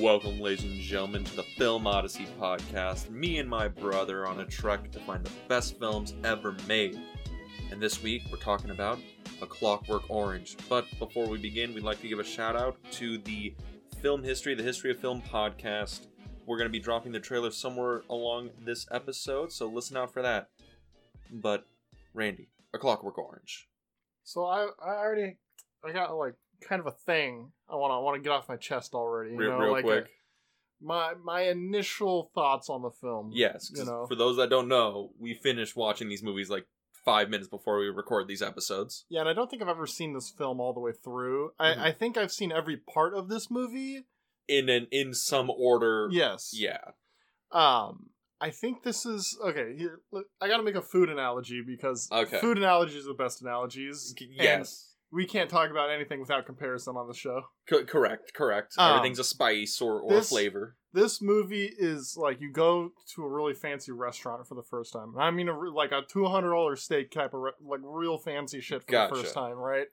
[0.00, 3.08] Welcome, ladies and gentlemen, to the Film Odyssey podcast.
[3.08, 7.00] Me and my brother on a trek to find the best films ever made.
[7.70, 8.98] And this week, we're talking about
[9.40, 10.58] A Clockwork Orange.
[10.68, 13.54] But before we begin, we'd like to give a shout out to the
[14.02, 16.08] Film History, the History of Film podcast.
[16.44, 20.20] We're going to be dropping the trailer somewhere along this episode, so listen out for
[20.20, 20.50] that.
[21.32, 21.64] But,
[22.12, 23.66] Randy, A Clockwork Orange.
[24.24, 25.38] So I I already
[25.82, 28.56] I got like kind of a thing I want to want to get off my
[28.56, 29.32] chest already.
[29.32, 30.04] You Real, know, real like quick.
[30.04, 30.08] uh,
[30.80, 33.30] my my initial thoughts on the film.
[33.32, 34.06] Yes, you know.
[34.06, 36.66] for those that don't know, we finished watching these movies like
[37.04, 39.04] five minutes before we record these episodes.
[39.08, 41.52] Yeah, and I don't think I've ever seen this film all the way through.
[41.60, 41.78] Mhm.
[41.78, 44.06] I, I think I've seen every part of this movie.
[44.48, 46.08] In an in some order.
[46.10, 46.50] Yes.
[46.52, 46.78] Yeah.
[47.52, 48.10] Um,
[48.40, 49.74] I think this is okay.
[49.76, 52.38] Here, look, I got to make a food analogy because Okay.
[52.38, 54.14] food analogies are the best analogies.
[54.18, 54.94] Yes.
[55.16, 57.42] We can't talk about anything without comparison on the show.
[57.68, 58.32] Co- correct.
[58.34, 58.74] Correct.
[58.78, 60.76] Um, Everything's a spice or, or this- flavor.
[60.92, 65.14] this movie is like you go to a really fancy restaurant for the first time.
[65.18, 68.60] I mean, a, like a two hundred dollar steak type of re- like real fancy
[68.60, 69.14] shit for Gotcha.
[69.14, 69.86] the first time, right?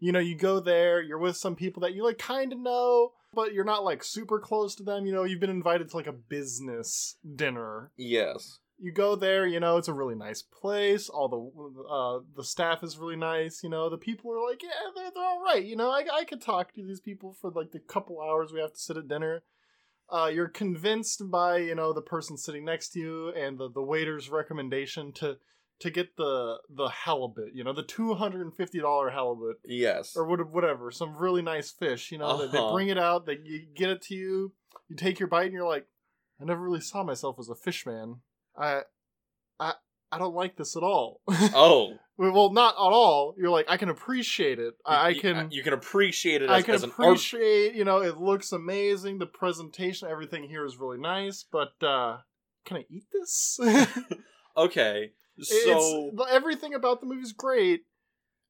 [0.00, 3.12] You know, you go there, you're with some people that you like kind of know,
[3.34, 5.06] but you're not like super close to them.
[5.06, 7.92] You know, you've been invited to like a business dinner.
[7.96, 8.58] Yes.
[8.78, 11.08] You go there, you know, it's a really nice place.
[11.08, 13.62] All the uh, the staff is really nice.
[13.62, 15.64] You know, the people are like, yeah, they're, they're all right.
[15.64, 18.60] You know, I I could talk to these people for like the couple hours we
[18.60, 19.42] have to sit at dinner
[20.10, 23.80] uh, you're convinced by you know the person sitting next to you and the, the
[23.82, 25.38] waiter's recommendation to
[25.78, 30.14] to get the the halibut you know the $250 halibut Yes.
[30.16, 32.72] or whatever some really nice fish you know they, they Uh-huh.
[32.74, 34.52] bring it out they you get it to you
[34.88, 35.86] you take your bite and you're like
[36.40, 38.16] i never really saw myself as a fish man
[38.56, 38.80] i
[39.60, 39.72] i
[40.10, 41.94] i don't like this at all Oh.
[42.18, 45.72] well not at all you're like i can appreciate it i, I can You can
[45.72, 46.98] appreciate it I can as an art.
[47.08, 49.18] appreciate, you know, it looks amazing.
[49.18, 51.44] The presentation, everything here is really nice.
[51.50, 52.18] But uh
[52.64, 53.58] can I eat this?
[54.56, 55.12] Okay.
[55.38, 57.80] it's So everything about the movie is great,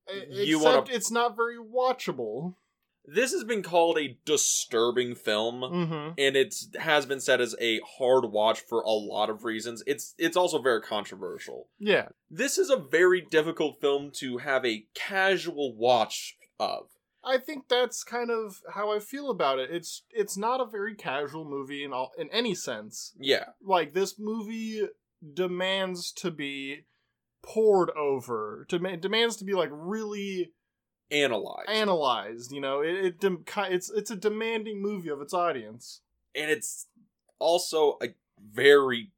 [0.09, 2.57] except wanna- it's not very watchable.
[3.05, 5.61] This has been called a disturbing film.
[5.63, 6.13] Mm-hmm.
[6.19, 9.83] and it has been said as a hard watch for a lot of reasons.
[9.87, 11.69] It's it's also very controversial.
[11.79, 16.87] Yeah, This is a very difficult film to have a casual watch of.
[17.25, 19.71] I think that's kind of how I feel about it.
[19.71, 23.13] It's it's not a very casual movie in all in any sense.
[23.19, 23.45] Yeah.
[23.63, 24.89] Like this movie
[25.35, 26.87] demands to be
[27.43, 28.67] poured over.
[28.69, 30.53] Dem- demands to be like really
[31.11, 31.69] Analyzed.
[31.69, 32.53] analyzed.
[32.53, 33.39] You know, it, it
[33.71, 36.01] it's it's a demanding movie of its audience.
[36.35, 36.87] and it's
[37.39, 38.09] also a
[38.41, 39.13] very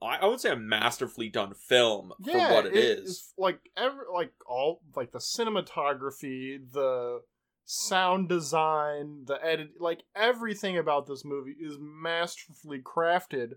[0.00, 3.10] I, I would say a masterfully done film Yeah, for what it is.
[3.10, 7.22] It's like every like all like the cinematography, the
[7.64, 13.54] sound design, the edit, like everything about this movie is masterfully crafted.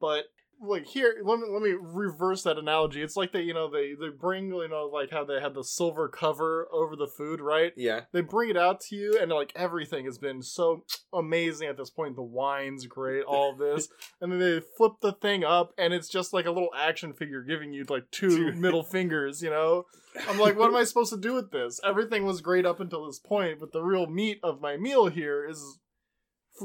[0.00, 0.24] But
[0.62, 3.02] like here, let me let me reverse that analogy.
[3.02, 5.64] It's like they you know they they bring you know like how they had the
[5.64, 7.72] silver cover over the food, right?
[7.76, 8.02] Yeah.
[8.12, 11.90] they bring it out to you and like everything has been so amazing at this
[11.90, 13.88] point the wine's great all this
[14.20, 17.42] and then they flip the thing up and it's just like a little action figure
[17.42, 19.84] giving you like two middle fingers you know
[20.28, 23.06] i'm like what am i supposed to do with this everything was great up until
[23.06, 25.78] this point but the real meat of my meal here is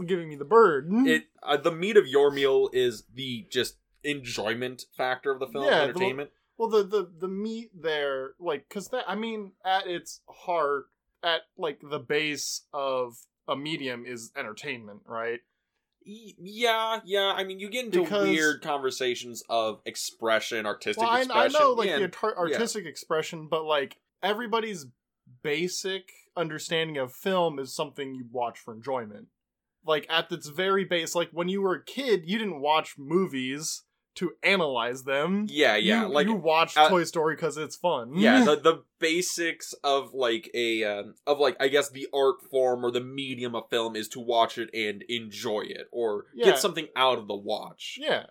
[0.06, 3.75] giving me the bird It uh, the meat of your meal is the just
[4.09, 6.31] enjoyment factor of the film, Yeah, the- entertainment.
[6.57, 10.85] Well, the the the meat there, like, cause that I mean, at its heart,
[11.22, 13.17] at like the base of
[13.47, 15.41] a medium is entertainment, right?
[16.03, 17.34] Yeah, yeah.
[17.35, 21.73] I mean, you get into Because- weird conversations of expression, artistic Well, I, I know
[21.73, 24.87] like yeah, the artistic expression, but like everybody's
[25.43, 29.28] basic understanding of film is something you watch for enjoyment.
[29.85, 33.84] Like at its very base, like when you were a kid, you didn't watch movies
[34.17, 35.46] to analyze them.
[35.49, 36.03] yeah, yeah.
[36.03, 38.11] you, like you watch uh, Toy Story because it's fun.
[38.16, 42.84] yeah the, the basics of like a uh, of like i guess the art form
[42.85, 46.46] or the medium of film is to watch it and enjoy it or Yeah.
[46.47, 48.23] get something out of the watch yeah.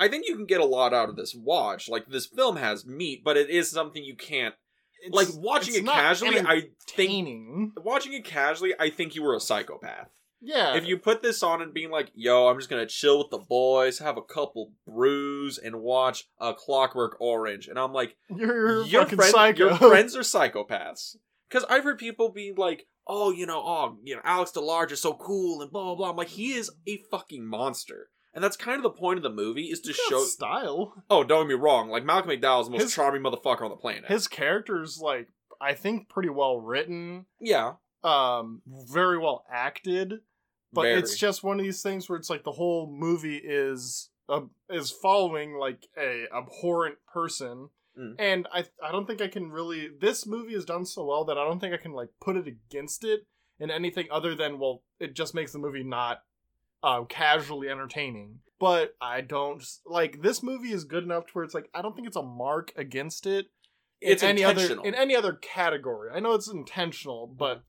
[0.00, 2.86] i think you can get a lot out of this watch like this film has
[2.86, 4.54] meat but it is something you can't
[5.04, 9.40] It's- like watching it casually i think watching it casually i think you were a
[9.40, 10.08] psychopath
[10.44, 10.76] Yeah.
[10.76, 13.38] if you put this on and being like yo i'm just gonna chill with the
[13.38, 19.06] boys have a couple brews and watch a clockwork orange and i'm like you're, your
[19.06, 19.68] friend- psycho.
[19.70, 21.16] Your friends are psychopaths.
[21.48, 25.00] Because I've heard people being like, "Oh, you know, oh, you know, Alex DeLarge is
[25.00, 28.56] so cool and blah blah blah." I'm like, he is a fucking monster, and that's
[28.56, 30.24] kind of the point of the movie is to He's show.
[30.24, 30.94] style.
[31.10, 31.90] Oh, don't get me wrong.
[31.90, 34.06] Like Malcolm McDowell is the most His- charming motherfucker on the planet.
[34.10, 35.28] His character's like
[35.60, 37.26] I think pretty well written.
[37.40, 40.14] yeah, um very well acted
[40.74, 40.98] but Very.
[40.98, 44.90] it's just one of these things where it's like the whole movie is uh, is
[44.90, 47.68] following like a abhorrent person.
[47.96, 48.16] Mm.
[48.18, 51.38] and i i don't think i can really this movie is done so well that
[51.38, 53.24] i don't think i can like put it against it
[53.60, 56.22] in anything other than well it just makes the movie not
[56.82, 58.40] uh, casually entertaining.
[58.58, 61.94] But i don't like this movie is good enough to where it's like i don't
[61.94, 63.46] think it's a mark against it
[64.00, 66.10] in It's any other in any other category.
[66.12, 67.62] I know it's intentional but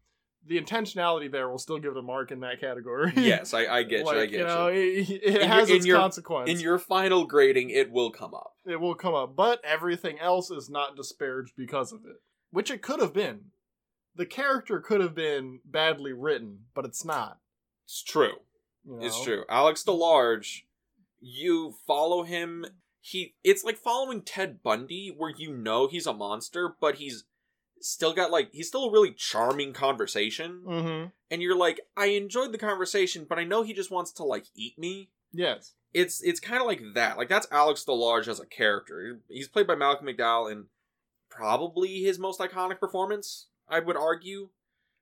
[0.47, 3.83] the intentionality there will still give it a mark in that category yes, I, I
[3.83, 4.21] get like, you.
[4.21, 4.45] I get you.
[4.45, 6.50] know, it, it In your- has in its your- consequence.
[6.50, 8.53] In your final grading, it will come up.
[8.65, 12.18] it will come up, but everything else is not disparaged because of it,
[12.51, 13.45] which it could have been.
[14.15, 17.39] The character could have been badly written, but it's not.
[17.86, 18.38] It's true.
[18.86, 19.44] you It's true.
[19.50, 20.62] Alex DeLarge,
[21.19, 22.65] you follow him.
[23.01, 27.25] He it's like following Ted Bundy, where you know he's a monster, but he's
[27.81, 31.07] still got like he's still a really charming conversation, Mm-hmm.
[31.31, 34.45] and you're like, I enjoyed the conversation, but I know he just wants to like
[34.56, 35.10] eat me.
[35.31, 35.74] Yes.
[35.94, 37.18] It's it's kind of like that.
[37.18, 39.19] Like that's Alex DeLarge as a character.
[39.30, 40.66] He's played by Malcolm McDowell in
[41.30, 43.48] probably his most iconic performance.
[43.68, 44.50] I would argue.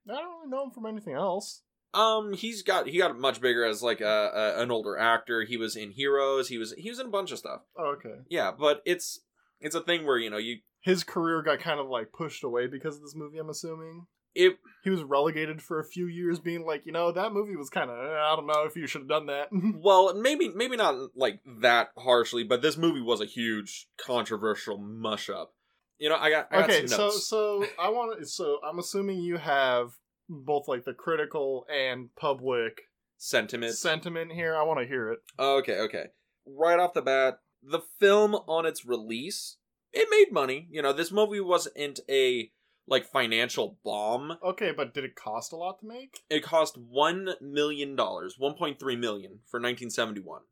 [0.08, 1.62] I don't really know him from anything else.
[1.92, 5.42] Um, he's got he got much bigger as like a, a an older actor.
[5.42, 6.48] He was in Heroes.
[6.48, 7.62] He was he was in a bunch of stuff.
[7.76, 8.20] Oh, okay.
[8.28, 9.20] Yeah, but it's
[9.60, 12.66] it's a thing where you know you His career got kind of like pushed away
[12.66, 13.38] because of this movie.
[13.38, 17.32] I'm assuming it he was relegated for a few years, being like, you know, that
[17.32, 17.96] movie was kind of.
[17.96, 19.48] I don't know if you should have done that.
[19.74, 25.30] well maybe maybe not like that harshly, but this movie was a huge controversial mush
[25.30, 25.54] up.
[25.98, 28.26] You know, I got, I got okay, some so so I want to.
[28.26, 29.92] So I'm assuming you have
[30.28, 32.82] both like the critical and public
[33.16, 33.74] sentiment.
[33.74, 34.54] sentiment here.
[34.54, 35.20] I want to hear it.
[35.38, 36.06] Okay, okay.
[36.46, 39.56] Right off the bat, the film on its release,
[39.94, 40.68] it made money.
[40.70, 42.50] You know, this movie wasn't a
[42.86, 44.36] like financial bomb.
[44.44, 46.20] Okay, but did it cost a lot to make?
[46.28, 50.42] It cost one million dollars, one point three million for nineteen seventy one.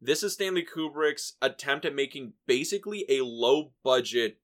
[0.00, 4.38] This is Stanley Kubrick's attempt at making basically a low budget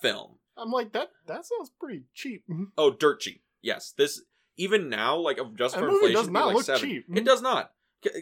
[0.00, 0.38] film.
[0.56, 1.08] I'm like that.
[1.26, 2.44] That sounds pretty cheap.
[2.78, 3.42] Oh, dirt cheap.
[3.62, 4.22] Yes, this
[4.56, 6.80] even now, like just That for inflation, does not like look seven.
[6.88, 7.04] cheap.
[7.14, 7.72] It does not.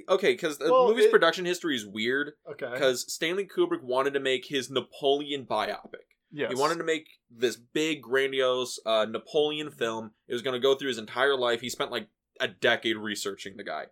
[0.09, 2.33] Okay, because the Well, movie's it- production history is weird.
[2.51, 2.71] Okay.
[2.73, 6.07] Because Stanley Kubrick wanted to make his Napoleon biopic.
[6.31, 6.51] yes.
[6.53, 10.13] He wanted to make this big, grandiose uh, Napoleon film.
[10.29, 11.61] It was going to go through his entire life.
[11.61, 12.09] He spent like
[12.41, 13.87] a decade researching the guy.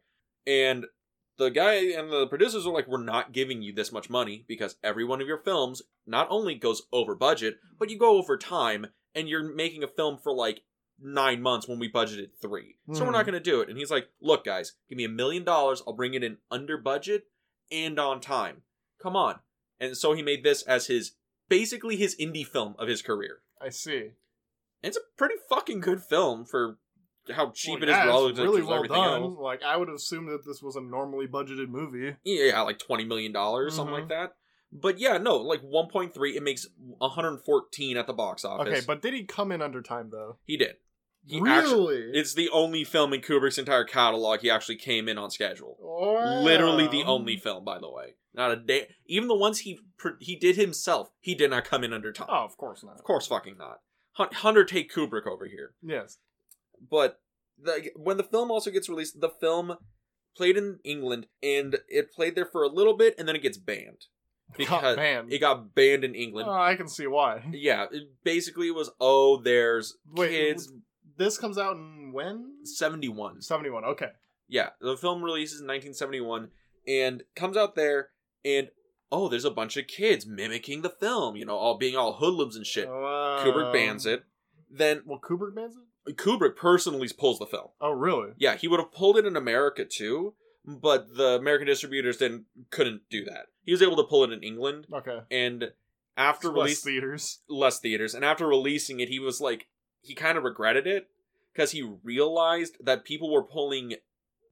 [0.47, 0.87] And
[1.39, 4.77] the guy and the producers were like, We're not giving you this much money because
[4.83, 8.87] every one of your films not only goes over budget, but you go over time
[9.15, 10.63] and you're making a film for like
[11.01, 12.77] nine months when we budgeted three.
[12.93, 13.13] So we're Hmm.
[13.13, 13.69] not going to do it.
[13.69, 15.83] And he's like, Look, guys, give me a million dollars.
[15.87, 17.29] I'll bring it in under budget
[17.71, 18.63] and on time.
[19.03, 19.41] Come on.
[19.81, 21.13] And so he made this as his
[21.49, 23.39] basically his indie film of his career.
[23.61, 24.11] I see.
[24.83, 26.79] It's a pretty fucking good film for
[27.31, 29.23] how cheap Well, it is yeah, it's relative really to well everything done.
[29.23, 29.39] else.
[29.39, 32.17] Like I would assume that this was a normally budgeted movie.
[32.25, 33.99] Yeah, like twenty million dollars, something Mhm.
[34.01, 34.37] like that.
[34.73, 36.37] But yeah, no, like one point three.
[36.37, 38.69] It makes one hundred fourteen at the box office.
[38.69, 40.39] Okay, but did he come in under time though?
[40.45, 40.77] he did.
[41.29, 41.57] He really?
[41.57, 45.77] actually- it's the only film in Kubrick's entire catalog he actually came in on schedule.
[45.79, 46.41] Wow.
[46.41, 48.15] Literally the only film, by the way.
[48.35, 48.89] Not a day.
[49.07, 49.81] Even the ones he
[50.21, 52.29] he did himself, he did not come in under time.
[52.31, 52.97] Oh, of course not.
[52.97, 53.81] Of course, fucking not.
[54.15, 55.75] Hunter take Kubrick over here.
[55.83, 56.19] Yes.
[56.91, 57.21] But
[57.61, 59.77] the, when the film also gets released, the film
[60.37, 63.59] played in England and it played there for a little bit and then it gets
[63.59, 64.07] banned
[64.57, 65.33] because banned.
[65.33, 66.49] it got banned in England.
[66.49, 67.43] Oh, I can see why.
[67.53, 70.73] yeah, it basically it was oh, there's Wait, kids.
[71.19, 72.65] This comes out in when?
[72.65, 73.43] Seventy one.
[73.43, 73.85] Seventy one.
[73.85, 74.09] Okay.
[74.49, 76.49] Yeah, the film releases in 1971
[76.87, 78.09] and comes out there
[78.45, 78.69] and
[79.13, 81.37] oh, there's a bunch of kids mimicking the film.
[81.37, 82.89] You know, all being all hoodlums and shit.
[82.89, 83.43] Wow.
[83.45, 84.23] Kubrick um, bans it.
[84.71, 86.17] Then Well, Kubrick bans it.
[86.17, 87.69] Kubrick personally pulls the film.
[87.81, 88.31] Oh, really?
[88.39, 90.33] Yeah, he would have pulled it in America too,
[90.65, 93.47] but the American distributors didn't couldn't do that.
[93.65, 95.19] He was able to pull it in England, Okay.
[95.31, 95.73] and
[96.17, 97.39] after Less release theaters.
[97.51, 99.67] less theaters, and after releasing it, he was like
[100.01, 101.09] he kind of regretted it
[101.53, 103.95] because he realized that people were pulling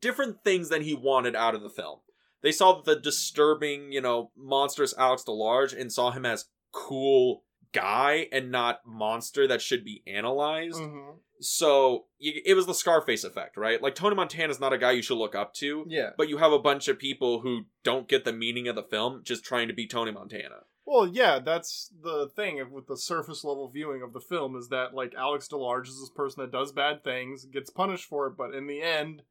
[0.00, 2.00] different things than he wanted out of the film.
[2.42, 8.26] They saw the disturbing, you know, monstrous Alex DeLarge and saw him as cool guy
[8.32, 10.78] and not monster that should be analyzed.
[10.78, 11.10] hmm
[11.40, 13.82] So it was the Scarface effect, right?
[13.82, 16.10] Like Tony Montana's not a guy you should look up to, Yeah.
[16.16, 19.22] but you have a bunch of people who don't get the meaning of the film
[19.24, 20.60] just trying to be Tony Montana.
[20.86, 24.94] Well, yeah, that's the thing with the surface level viewing of the film is that
[24.94, 28.54] like Alex DeLarge is this person that does bad things, gets punished for it, but
[28.54, 29.22] in the end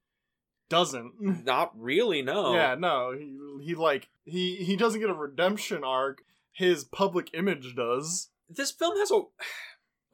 [0.68, 1.14] doesn't.
[1.46, 2.54] Not really, no.
[2.54, 6.24] Yeah, no, he he like he he doesn't get a redemption arc.
[6.52, 8.30] His public image does.
[8.50, 9.22] This film has a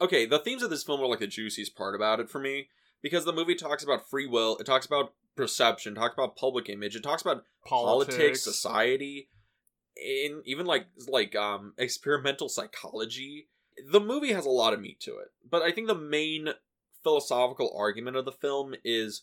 [0.04, 0.26] okay.
[0.26, 2.68] The themes of this film were like the juiciest part about it for me.
[3.02, 6.94] because the movie talks about free will, it talks about perception, talks about public image,
[6.94, 9.28] it talks about politics, society,
[9.96, 13.48] and even like like um experimental psychology.
[13.90, 16.50] The movie has a lot of meat to it, but I think the main
[17.02, 19.22] philosophical argument of the film is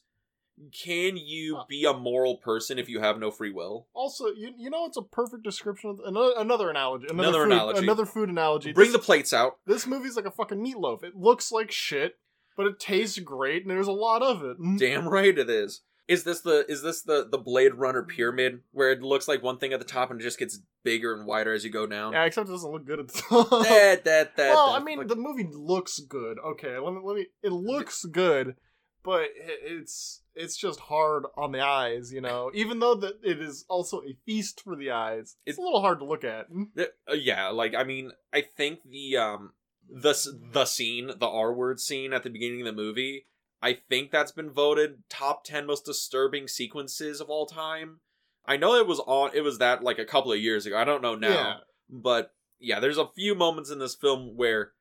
[0.74, 1.64] can you Uh.
[1.70, 3.88] be a moral person if you have no free will?
[3.94, 7.06] Also, you, you know it's a perfect description of another, another analogy.
[7.10, 7.80] Another, Another food, analogy.
[7.84, 8.74] Another food analogy.
[8.74, 9.60] Bring this, the plates out.
[9.66, 11.04] this movie's like a fucking meatloaf.
[11.04, 12.18] It looks like shit,
[12.58, 14.58] but it tastes great, and there's a lot of it.
[14.78, 15.82] Damn right it is.
[16.10, 19.58] Is this the is this the the Blade Runner pyramid where it looks like one
[19.60, 22.13] thing at the top and it just gets bigger and wider as you go down?
[22.13, 23.50] Yeah, except it doesn't look good at the top.
[23.63, 24.50] that that that.
[24.56, 26.38] well, I mean, fuck- the movie looks good.
[26.39, 27.28] Okay, let me let me.
[27.44, 28.56] It looks good,
[29.04, 32.12] but it's it's just hard on the eyes.
[32.12, 35.62] You know, even though that it is also a feast for the eyes, it's It-
[35.62, 36.48] a little hard to look at.
[36.75, 39.54] The- uh, yeah, like I mean, I think the um
[39.88, 40.16] the
[40.54, 43.28] the scene, the R word scene at the beginning of the movie,
[43.62, 48.00] I think that's been voted top 10 most disturbing sequences of all time.
[48.46, 50.78] I know it was on it was that like a couple of years ago.
[50.78, 51.30] I don't know now.
[51.30, 51.54] Yeah.
[51.89, 54.72] But yeah, there's a few moments in this film where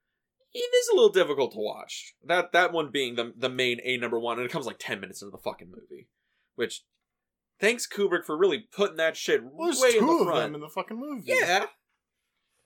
[0.54, 2.14] it is a little difficult to watch.
[2.24, 5.00] That that one being the the main A number 1 and it comes like 10
[5.00, 6.08] minutes into the fucking movie.
[6.54, 6.84] Which
[7.60, 10.40] thanks Kubrick for really putting that shit Well, there's way in two the of front.
[10.40, 11.24] them in the fucking movie.
[11.26, 11.66] Yeah,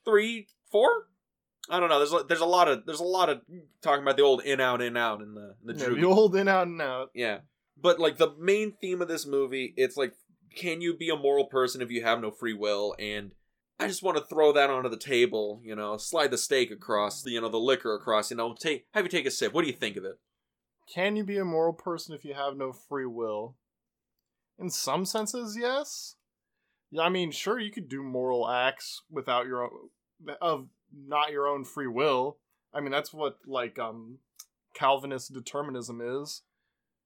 [0.05, 1.07] three, four.
[1.71, 1.99] I don't know.
[1.99, 3.41] There's a- there's a lot of there's a lot of
[3.83, 6.49] talking about the old in out in out in the the Yeah, the old in
[6.49, 7.11] out and out.
[7.15, 7.41] yeah.
[7.81, 10.15] But like the main theme of this movie, it's like,
[10.57, 12.95] can you be a moral person if you have no free will?
[12.99, 13.33] And
[13.79, 15.61] I just want to throw that onto the table.
[15.65, 18.31] You know, slide the steak across, you know, the liquor across.
[18.31, 19.53] You know, take have you take a sip.
[19.53, 20.19] What do you think of it?
[20.93, 23.57] Can you be a moral person if you have no free will?
[24.59, 26.17] In some senses, yes.
[26.91, 29.71] Yeah, I mean, sure, you could do moral acts without your own
[30.41, 32.39] of not your own free will.
[32.75, 34.19] I mean, that's what like um
[34.75, 36.43] Calvinist determinism is.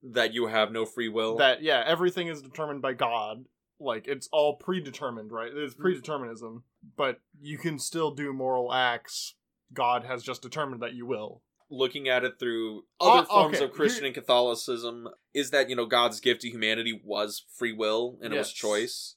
[0.02, 1.36] That you have no free will.
[1.36, 3.46] That yeah, everything is determined by God.
[3.80, 5.50] Like it's all predetermined, right?
[5.54, 5.80] It's Mm.
[5.80, 6.62] predeterminism,
[6.96, 9.34] but you can still do moral acts.
[9.72, 11.42] God has just determined that you will.
[11.68, 15.74] looking at it through Uh, other forms okay, of Christian and Catholicism is that you
[15.74, 19.16] know God's gift to humanity was free will and it was choice.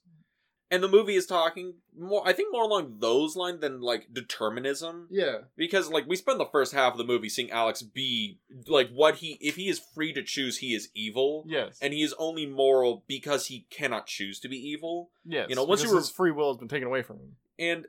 [0.72, 5.08] And the movie is talking more I think more along those lines than like determinism
[5.10, 5.40] Yeah.
[5.58, 9.16] because like we spend the first half of the movie seeing Alex be like what
[9.16, 11.78] he if he is free to choose he is evil Yes.
[11.82, 15.48] and he is only moral because he cannot choose to be evil yes.
[15.50, 17.36] you know, once you his free will has been taken away from him.
[17.58, 17.88] and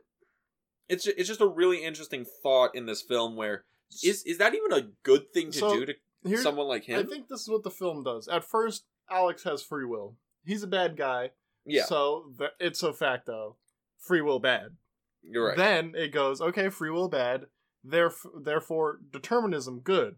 [0.89, 3.65] it's ju- it's just a really interesting thought in this film where
[4.03, 5.95] is is that even a good thing to So, do to
[6.25, 8.27] Here, someone like him I think this is what the film does.
[8.29, 10.17] At first, Alex has free will.
[10.45, 11.31] He's a bad guy.
[11.71, 13.57] Yeah So th- it's a facto.
[13.99, 14.77] Free will bad.
[15.23, 17.47] you're right Then it goes, okay, free will bad.
[17.87, 20.17] Theref- therefore, determinism good.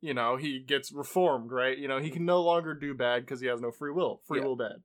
[0.00, 1.76] You know, he gets reformed, right?
[1.76, 4.20] You know, he can no longer do bad because he has no free will.
[4.26, 4.44] Free Yeah.
[4.44, 4.82] will bad.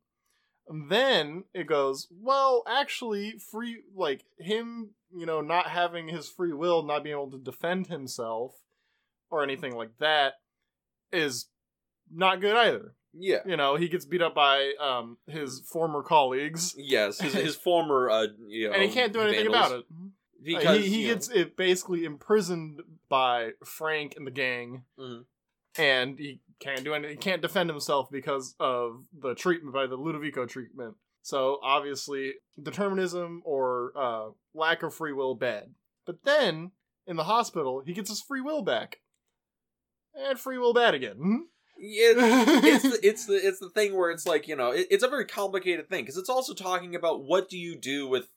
[0.68, 6.54] And then it goes, well, actually, free, like, him, you know, not having his free
[6.54, 8.54] will, not being able to defend himself
[9.30, 10.36] or anything like that
[11.12, 11.48] is
[12.10, 12.96] not good either.
[13.14, 13.40] Yeah.
[13.46, 16.74] You know, he gets beat up by um his former colleagues.
[16.78, 19.66] Yes, his, his former, uh, you know, and he can't do anything vandals.
[19.68, 19.86] about it.
[20.44, 25.26] because he he you know, gets it basically imprisoned by Frank and the gang, Mhm.
[25.78, 27.18] and he can't do anything.
[27.18, 30.96] He can't defend himself because of the treatment by the Ludovico treatment.
[31.24, 35.74] So obviously, determinism or uh, lack of free will bad.
[36.06, 36.72] But then
[37.06, 39.02] in the hospital, he gets his free will back,
[40.16, 41.48] and free will bad again.
[41.84, 45.04] Yeah, it's the, it's the it's the thing where it's like you know it, it's
[45.04, 48.28] a very complicated thing because it's also talking about what do you do with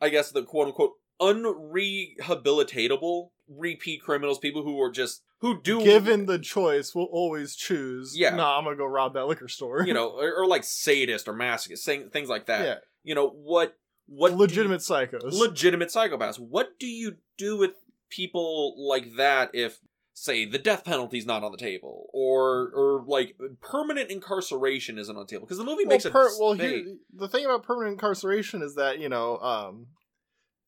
[0.00, 6.26] I guess the quote unquote unrehabilitatable repeat criminals people who are just who do Given
[6.26, 8.16] the choice, we'll always choose.
[8.16, 8.34] Yeah.
[8.36, 9.84] nah, I'm gonna go rob that liquor store.
[9.86, 13.28] you know or, or like sadist or masochist thing, things like that yeah, you know
[13.28, 15.32] what what do you- legitimate psychos.
[15.32, 16.38] legitimate psychopaths.
[16.38, 17.72] What do you do with
[18.10, 19.80] people like that if,
[20.14, 25.22] say, the death penalty's not on the table, or or like permanent incarceration isn't on
[25.22, 25.46] the table?
[25.46, 26.32] Because the movie well, makes per- it.
[26.38, 29.86] well here, the thing about permanent incarceration is that you know, um,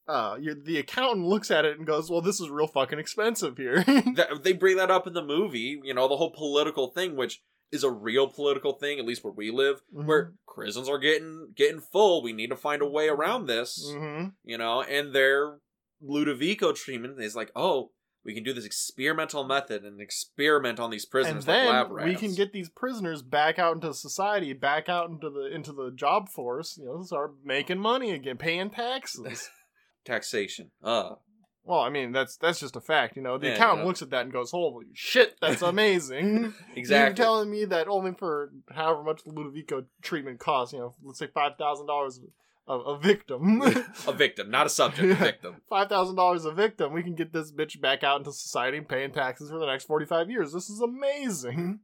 [0.06, 3.82] uh, the accountant looks at it and goes, "Well, this is real fucking expensive here."
[3.84, 5.80] that, they bring that up in the movie.
[5.82, 9.32] You know, the whole political thing, which is a real political thing, at least where
[9.32, 12.22] we live, where prisons are getting getting full.
[12.22, 13.92] We need to find a way around this.
[13.92, 15.58] hmm You know, and their
[16.02, 17.90] Ludovico treatment is like, oh.
[18.24, 21.90] We can do this experimental method and experiment on these and prisoners like then lab
[21.92, 25.90] we can get these prisoners back out into society, back out into the into the
[25.90, 26.78] job force.
[26.78, 29.50] You know, start making money again, paying taxes.
[30.04, 30.70] taxation.
[30.82, 31.16] Uh
[31.64, 33.36] Well, I mean that's that's just a fact, you know.
[33.36, 37.22] The Yeah, accountant looks at that and goes, "Holy shit, that's amazing." Exactly.
[37.22, 41.18] You're telling me that only for however much the Ludovico treatment costs, you know, let's
[41.18, 42.20] say five thousand dollars
[42.66, 43.60] a a victim,
[44.06, 45.20] a victim, not a subject.
[45.20, 45.56] A victim.
[45.68, 48.88] five thousand dollars a victim, we can get this bitch back out into society and
[48.88, 50.52] paying taxes for the next forty five years.
[50.52, 51.80] This is amazing.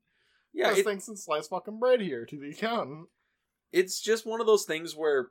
[0.53, 3.09] Yeah, Best it- thing since sliced fucking bread here to the accountant.
[3.73, 5.29] it's just one of those things where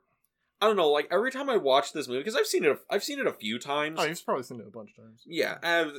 [0.62, 0.90] I don't know.
[0.90, 3.32] Like every time I watch this movie, because I've seen it, I've seen it a
[3.32, 3.96] few times.
[3.98, 5.22] Oh, you've probably seen it a bunch of times.
[5.26, 5.92] Yeah, I've,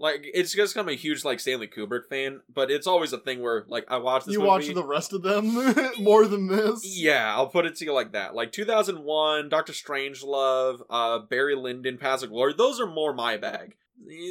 [0.00, 3.42] like it's just I'm a huge like Stanley Kubrick fan, but it's always a thing
[3.42, 4.32] where like I watch this.
[4.32, 5.54] You movie, watch the rest of them
[5.98, 6.84] more than this.
[6.84, 8.34] Yeah, I'll put it to you like that.
[8.34, 12.54] Like 2001, Doctor Strangelove, uh, Barry Lyndon, Paths of Glory.
[12.56, 13.76] Those are more my bag.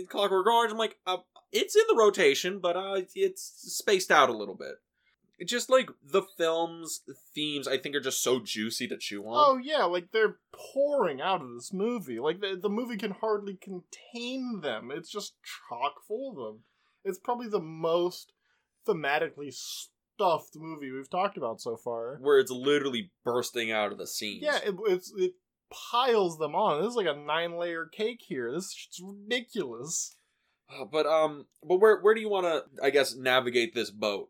[0.09, 1.17] Clockwork Orange, I'm like, uh,
[1.51, 3.41] it's in the rotation, but uh, it's
[3.77, 4.75] spaced out a little bit.
[5.45, 7.01] Just like the film's
[7.35, 9.33] themes, I think, are just so juicy to chew on.
[9.35, 12.19] Oh yeah, like they're pouring out of this movie.
[12.19, 14.89] Like the the movie can hardly contain them.
[14.91, 15.35] It's just
[15.69, 16.63] chock full of them.
[17.03, 18.33] It's probably the most
[18.87, 22.17] thematically stuffed movie we've talked about so far.
[22.19, 24.41] Where it's literally bursting out of the scenes.
[24.43, 25.33] Yeah, it, it's it
[25.91, 26.81] piles them on.
[26.81, 28.51] This is like a nine layer cake here.
[28.51, 30.15] This is ridiculous.
[30.69, 34.29] Uh, But um, but where where do you want to, I guess, navigate this boat?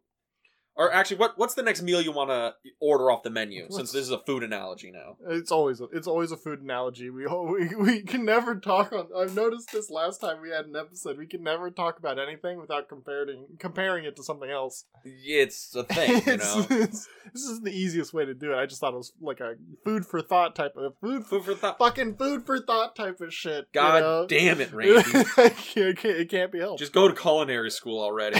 [0.77, 3.65] Or actually, what what's the next meal you want to order off the menu?
[3.71, 5.17] Since this is a food analogy now.
[5.27, 7.09] It's always a, it's always a food analogy.
[7.09, 9.07] We, we we can never talk on.
[9.17, 11.17] I've noticed this last time we had an episode.
[11.17, 14.85] We can never talk about anything without comparing comparing it to something else.
[15.03, 16.65] It's a thing, you know.
[16.69, 18.55] it's- this is the easiest way to do it.
[18.57, 21.55] I just thought it was like a food for thought type of food, Food for
[21.55, 21.77] thought.
[21.77, 23.65] fucking food for thought type of shit.
[23.73, 24.27] you God know?
[24.27, 25.01] damn it, Randy!
[25.11, 26.79] it, can't, it can't be helped.
[26.79, 28.39] Just go to culinary school already.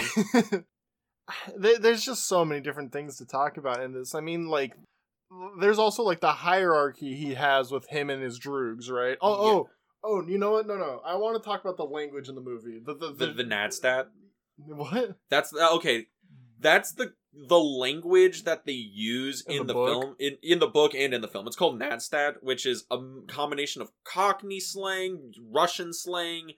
[1.56, 4.14] there, there's just so many different things to talk about in this.
[4.14, 4.74] I mean, like,
[5.60, 9.18] there's also like the hierarchy he has with him and his droogs, right?
[9.20, 9.52] Oh, Yeah.
[9.52, 9.68] oh,
[10.04, 10.26] oh.
[10.26, 10.66] You know what?
[10.66, 11.00] No, no.
[11.04, 12.80] I want to talk about the language in the movie.
[12.84, 14.06] The the the the Nadsat.
[14.56, 15.16] what?
[15.30, 16.06] That's uh, okay.
[16.60, 17.12] That's the
[17.48, 21.12] the language that they use In in, the the, film, in in the book and
[21.12, 21.46] in the film.
[21.46, 26.52] It's called Nadsat, which is a combination of Cockney slang, Russian slang,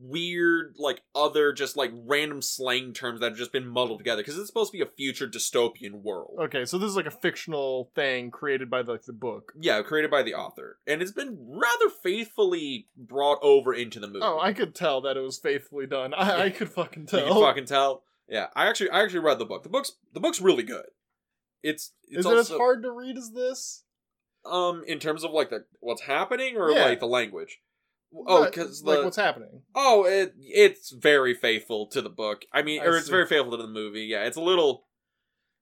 [0.00, 4.38] weird like other just like random slang terms that have just been muddled together because
[4.38, 6.38] it's supposed to be a future dystopian world.
[6.40, 9.52] Okay, so this is like a fictional thing created by like the book.
[9.58, 14.20] Yeah, created by the author, and it's been rather faithfully brought over into the movie.
[14.22, 16.14] Oh, I could tell that it was faithfully done.
[16.14, 17.26] I, I could fucking tell.
[17.26, 18.02] You fucking tell.
[18.28, 19.62] Yeah, I actually I actually read the book.
[19.64, 20.86] The book's the book's really good.
[21.62, 23.84] It's it's is it as hard to read as this?
[24.46, 26.84] um in terms of like the what's happening or Yeah.
[26.86, 27.58] like the language.
[28.26, 29.62] Oh, because like the what's happening?
[29.74, 32.44] oh it it's very faithful to the book.
[32.52, 33.12] I mean, I or it's see.
[33.12, 34.02] very faithful to the movie.
[34.02, 34.84] Yeah, it's a little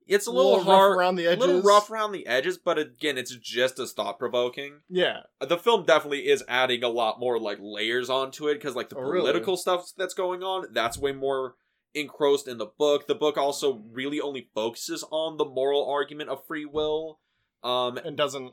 [0.06, 1.44] it's a A little, rough around the a edges.
[1.46, 4.80] little rough around the edges, but again, it's just as thought provoking.
[4.88, 5.24] Yeah.
[5.46, 8.96] the film definitely is adding a lot more like layers onto it because like the
[8.96, 9.20] Oh, really?
[9.20, 11.56] political stuff that's going on that's way more
[11.94, 16.46] encroached in the book the book also really only focuses on the moral argument of
[16.46, 17.18] free will
[17.62, 18.52] um And doesn't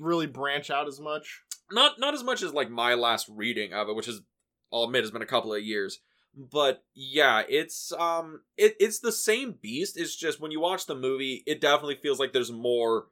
[0.00, 1.42] really branch out as much.
[1.72, 4.20] Not not as much as like my last reading of it which is
[4.72, 6.00] i'll admit has been a couple of years
[6.34, 10.94] but yeah it's um it, it's the same beast it's just when you watch the
[10.94, 13.06] movie it definitely feels like there's more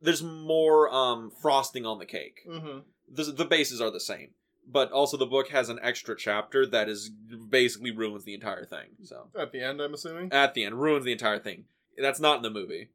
[0.00, 2.78] there's more um frosting on the cake Mm-hmm.
[3.12, 4.30] the, the bases are the same
[4.70, 7.08] but also the book has an extra chapter that is
[7.48, 10.32] basically ruins the entire thing so At the end, I'm assuming.
[10.32, 11.64] at the end ruins the entire thing
[11.96, 12.88] that's not in the movie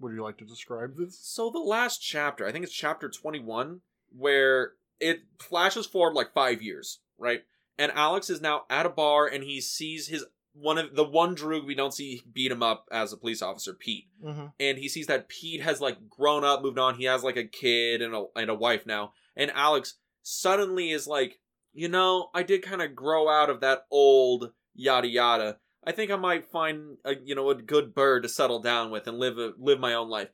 [0.00, 1.18] Would you like to describe this?
[1.20, 3.80] so the last chapter i think it's chapter 21
[4.16, 7.42] where it flashes forward like five years right
[7.78, 11.36] and alex is now at a bar and he sees his one of the one
[11.36, 14.46] droog we don't see beat him up as a police officer pete Mm-hmm.
[14.58, 16.96] and he sees that Pete has like grown up, moved on.
[16.96, 19.12] He has like a kid and a and a wife now.
[19.36, 19.94] And Alex
[20.24, 21.38] suddenly is like,
[21.72, 25.58] you know, I did kind of grow out of that old yada yada.
[25.86, 29.06] I think I might find a you know a good bird to settle down with
[29.06, 30.30] and live a, live my own life.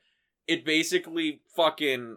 [0.46, 2.16] It basically fucking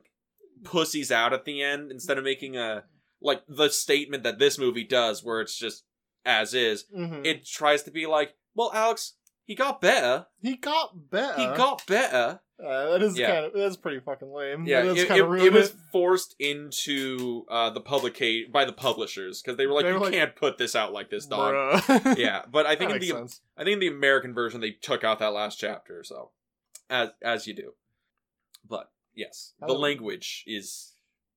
[0.64, 2.84] pussies out at the end instead of making a
[3.22, 5.84] like the statement that this movie does, where it's just
[6.26, 6.86] as is.
[6.96, 7.26] Mm-hmm.
[7.26, 9.14] It tries to be like, well, Alex,
[9.46, 10.28] he got better.
[10.42, 11.36] he got better.
[11.40, 12.42] He got better.
[12.64, 13.32] Uh, that is Yeah.
[13.32, 14.66] kind of that's pretty fucking lame.
[14.66, 19.58] Yeah, that's it, it, it was forced into uh, the publicate by the publishers because
[19.58, 21.84] they were like, They "You like, can't put this out like this, dog."
[22.18, 23.42] Yeah, but I think in the sense.
[23.56, 26.32] I think in the American version they took out that last chapter, so
[26.90, 27.74] as as you do.
[28.68, 29.74] But yes, the Oh.
[29.76, 30.94] language is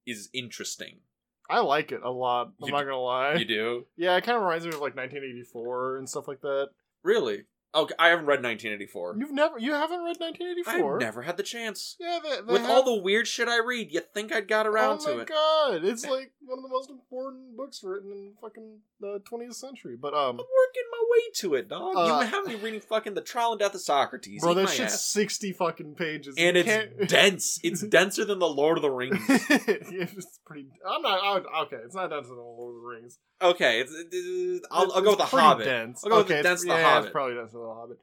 [0.06, 1.00] is interesting.
[1.48, 2.52] I like it a lot.
[2.62, 3.34] I'm You not gonna lie.
[3.34, 6.68] You do Yeah, it kind of reminds me of like 1984 and stuff like that.
[7.02, 7.46] really?
[7.72, 9.14] Okay, I haven't read 1984.
[9.20, 10.94] You've never, you haven't read 1984?
[10.96, 11.94] I've never had the chance.
[12.00, 14.66] Yeah, they, they With have- all the weird shit I read, you think I'd got
[14.66, 15.08] oh around to it.
[15.08, 15.28] oh to my it?
[15.28, 19.96] god, it's like one of the most important books written in fucking the 20th century.
[20.00, 21.96] But um, I'm working my way to it, dog.
[21.96, 24.42] Uh, you have me reading fucking the Trial and Death of Socrates.
[24.42, 25.06] bro, Eat that shit's ass.
[25.06, 27.58] 60 fucking pages, and You it's can't- dense.
[27.62, 29.18] It's denser than the Lord of the Rings.
[29.28, 30.66] it's pretty.
[30.86, 31.20] I'm not.
[31.22, 33.18] I okay, it's not denser than the Lord of the Rings.
[33.40, 35.64] Okay, it's, it- I'll, It's- I'll go with the Hobbit.
[35.66, 36.02] Dense.
[36.04, 37.04] I'll go with okay, the it's- dense the yeah, Hobbit.
[37.06, 37.98] It's probably dense than the Hobbit.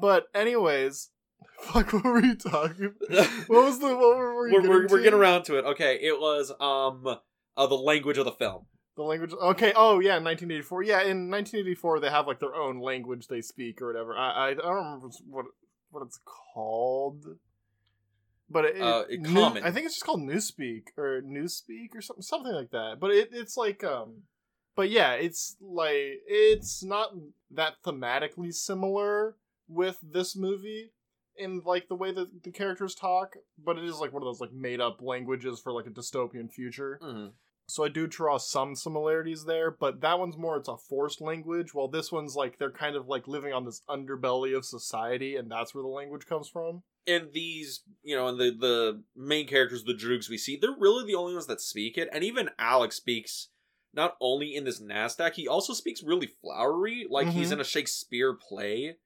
[0.00, 1.10] But anyways,
[1.60, 1.92] fuck.
[1.92, 2.94] What were you talking?
[3.08, 3.26] About?
[3.48, 3.88] What was the?
[3.88, 5.64] What were we we're, we're, we're getting around to it.
[5.64, 7.18] Okay, it was um
[7.56, 8.66] uh, the language of the film.
[8.96, 9.32] The language.
[9.32, 9.72] Okay.
[9.74, 10.82] Oh yeah, 1984.
[10.82, 14.14] Yeah, in 1984 they have like their own language they speak or whatever.
[14.16, 15.46] I I, I don't remember what
[15.90, 16.20] what it's
[16.54, 17.24] called.
[18.50, 19.42] But it, Uh, it- New-.
[19.42, 22.98] I think it's just called Newspeak or Newspeak or something something like that.
[23.00, 24.24] But it, it's like um,
[24.76, 27.14] but yeah, it's like it's not
[27.50, 29.36] that thematically similar
[29.68, 30.92] with this movie
[31.36, 34.40] in like the way that the characters talk, but it is like one of those
[34.40, 37.00] like made up languages for like a dystopian future.
[37.68, 41.72] So I do draw some similarities there, but that one's more it's a forced language,
[41.72, 45.50] while this one's like they're kind of like living on this underbelly of society, and
[45.50, 46.82] that's where the language comes from.
[47.06, 51.06] And these, you know, and the the main characters, the Droogs we see, they're really
[51.06, 52.08] the only ones that speak it.
[52.12, 53.48] And even Alex speaks
[53.94, 57.52] not only in this Nadsat, he also speaks really flowery, like he's Mhm.
[57.54, 58.96] in a Shakespeare play,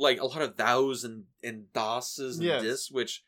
[0.00, 2.62] like a lot of thous and and doses and Yes.
[2.62, 3.24] this, which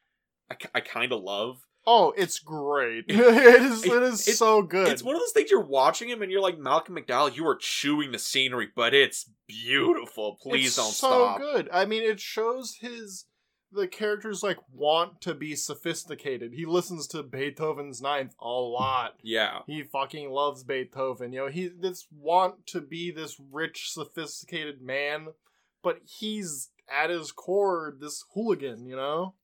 [0.50, 1.58] I, I kind of love.
[1.86, 3.04] Oh, it's great!
[3.08, 3.18] it
[3.62, 3.84] is.
[3.84, 4.88] It is It- so good.
[4.88, 7.56] It's one of those things you're watching him and you're like Malcolm McDowell, you are
[7.56, 10.38] chewing the scenery, but it's beautiful.
[10.40, 11.38] Please It's don't so stop.
[11.40, 11.68] good.
[11.72, 13.26] I mean, it shows his
[13.74, 16.52] the characters like want to be sophisticated.
[16.52, 19.14] He listens to Beethoven's Ninth a lot.
[19.22, 19.60] Yeah.
[19.66, 21.32] He fucking loves Beethoven.
[21.32, 25.28] You know, he this want to be this rich, sophisticated man,
[25.82, 28.86] but he's at his core this hooligan.
[28.86, 29.34] You know.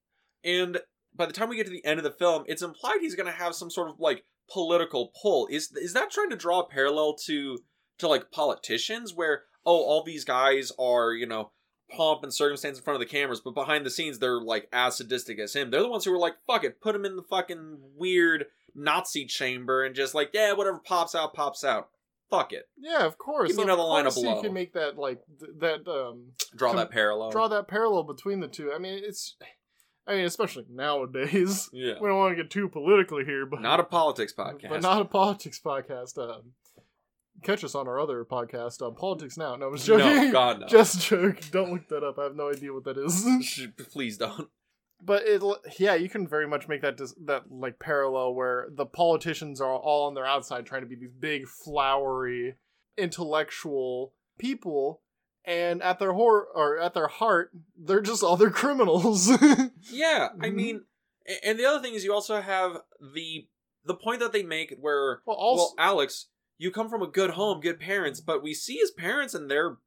[0.45, 0.81] And
[1.15, 3.27] by the time we get to the end of the film, it's implied he's going
[3.27, 5.47] to have some sort of like political pull.
[5.49, 7.59] Is is that trying to draw a parallel to
[7.99, 11.51] to like politicians where oh all these guys are, you know,
[11.95, 14.97] pomp and circumstance in front of the cameras, but behind the scenes they're like as
[14.97, 15.71] sadistic as him.
[15.71, 19.27] They're the ones who are like fuck it, put him in the fucking weird Nazi
[19.27, 21.89] chamber and just like yeah, whatever pops out pops out.
[22.31, 22.69] Fuck it.
[22.77, 23.49] Yeah, of course.
[23.49, 24.37] Give me another line of blow.
[24.37, 27.31] You can make that like th- that um Draw Com- that parallel.
[27.31, 28.73] draw that parallel between the two.
[28.73, 29.37] I mean, it's.
[30.07, 31.69] I mean, especially nowadays.
[31.73, 31.95] yeah.
[32.01, 34.71] We don't want to get too politically here, but Not a politics podcast.
[34.71, 36.17] but not a politics podcast.
[36.19, 36.53] Um,
[37.43, 39.55] catch us on our other podcast, uh, Politics Now.
[39.57, 40.07] No, I was joking.
[40.27, 40.67] No, God no.
[40.69, 41.41] Just joke.
[41.51, 42.19] Don't look that up.
[42.19, 43.27] I have no idea what that is.
[43.93, 44.49] Please don't.
[45.01, 45.43] But it,
[45.79, 49.75] yeah, you can very much make that dis- that like parallel where the politicians are
[49.77, 52.57] all on their outside trying to be these big, flowery,
[52.97, 55.01] intellectual people,
[55.45, 59.31] and at their hor- or at their heart, they're just other criminals.
[59.91, 60.55] Yeah, I Mhm.
[60.55, 60.85] mean,
[61.43, 63.49] and the other thing is you also have the
[63.85, 66.27] the point that they make where well, also, well, Alex,
[66.59, 69.79] you come from a good home, good parents, but we see his parents and they're,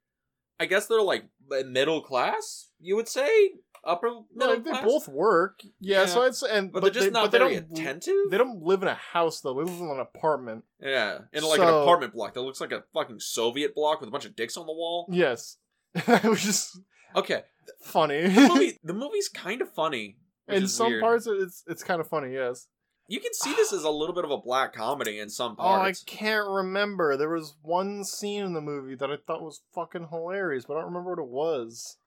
[0.60, 2.69] I guess they're like middle class.
[2.80, 3.52] You would say
[3.84, 4.84] upper no, they class.
[4.86, 5.62] both work.
[5.80, 6.06] Yeah, Yeah.
[6.06, 8.15] so it's and but, they're just they, not but they don't attentive.
[8.30, 9.54] they don't live in a house though.
[9.54, 10.63] They live in an apartment.
[10.82, 14.12] yeah, in like an apartment block that looks like a fucking Soviet block with a
[14.12, 15.08] bunch of dicks on the wall.
[15.12, 15.58] Yes,
[15.96, 16.80] it was just
[17.15, 17.44] Okay,
[17.82, 18.28] funny.
[18.28, 20.17] the movie the movie's kind of funny.
[20.48, 21.02] in some weird.
[21.02, 22.34] parts, it's it's kind of funny.
[22.34, 22.67] Yes.
[23.08, 26.04] you can see this as a little bit of a black comedy in some parts.
[26.06, 27.17] Oh, I can't remember.
[27.17, 30.82] There was one scene in the movie that I thought was fucking hilarious, but I
[30.82, 31.98] don't remember what it was.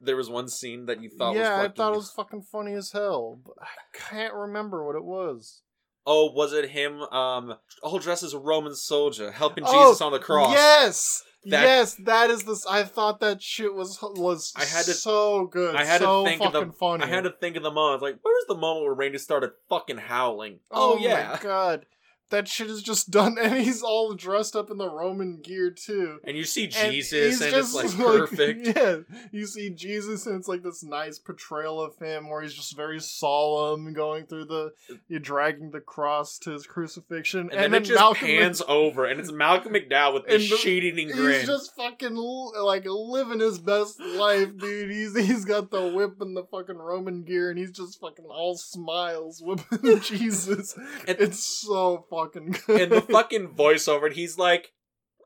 [0.00, 2.42] There was one scene that you thought yeah, was I fucking thought it was fucking
[2.42, 5.62] funny as hell, but I can't remember what it was.
[6.06, 7.02] Oh, was it him?
[7.02, 10.52] Um, all dressed as a Roman soldier, helping Oh, Jesus on the cross.
[10.52, 12.64] Yes, That- yes, that is this.
[12.66, 15.76] I thought that shit was was I had to- so good.
[15.76, 17.04] I had to think of fucking the- funny.
[17.04, 18.00] I had to think of the moment.
[18.02, 20.60] Like, where's the moment where Randy started fucking howling?
[20.70, 21.86] Oh, yeah, my god,
[22.30, 26.18] that shit is just done, and he's all dressed up in the Roman gear too.
[26.24, 28.66] and you see Jesus, he's and, it's like perfect.
[28.80, 28.96] Yeah,
[29.32, 33.00] you see Jesus, and it's like this nice portrayal of him where he's just very
[33.00, 34.72] solemn, going through the,
[35.08, 39.20] you're dragging the cross to his crucifixion, And, then, it just Malcolm pans over, and
[39.20, 41.46] it's Malcolm McDowell with this And the- shit-eating He's grin.
[41.46, 44.90] just fucking like living his best life, dude.
[44.90, 48.56] He's he's got the whip and the fucking Roman gear, and he's just fucking all
[48.56, 50.76] smiles whipping Jesus.
[51.06, 52.80] And- it's so fucking good.
[52.82, 54.72] and the fucking voiceover, and he's like,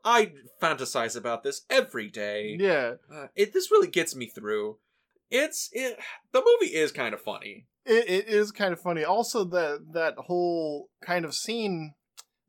[0.03, 0.31] "I
[0.61, 2.57] fantasize about this every day.
[2.59, 4.77] yeah, Uh, it this really gets me through."
[5.31, 5.97] It's it.
[6.31, 7.65] The movie is kind of funny.
[7.85, 9.03] it, it is kind of funny.
[9.03, 11.93] Also, that that whole kind of scene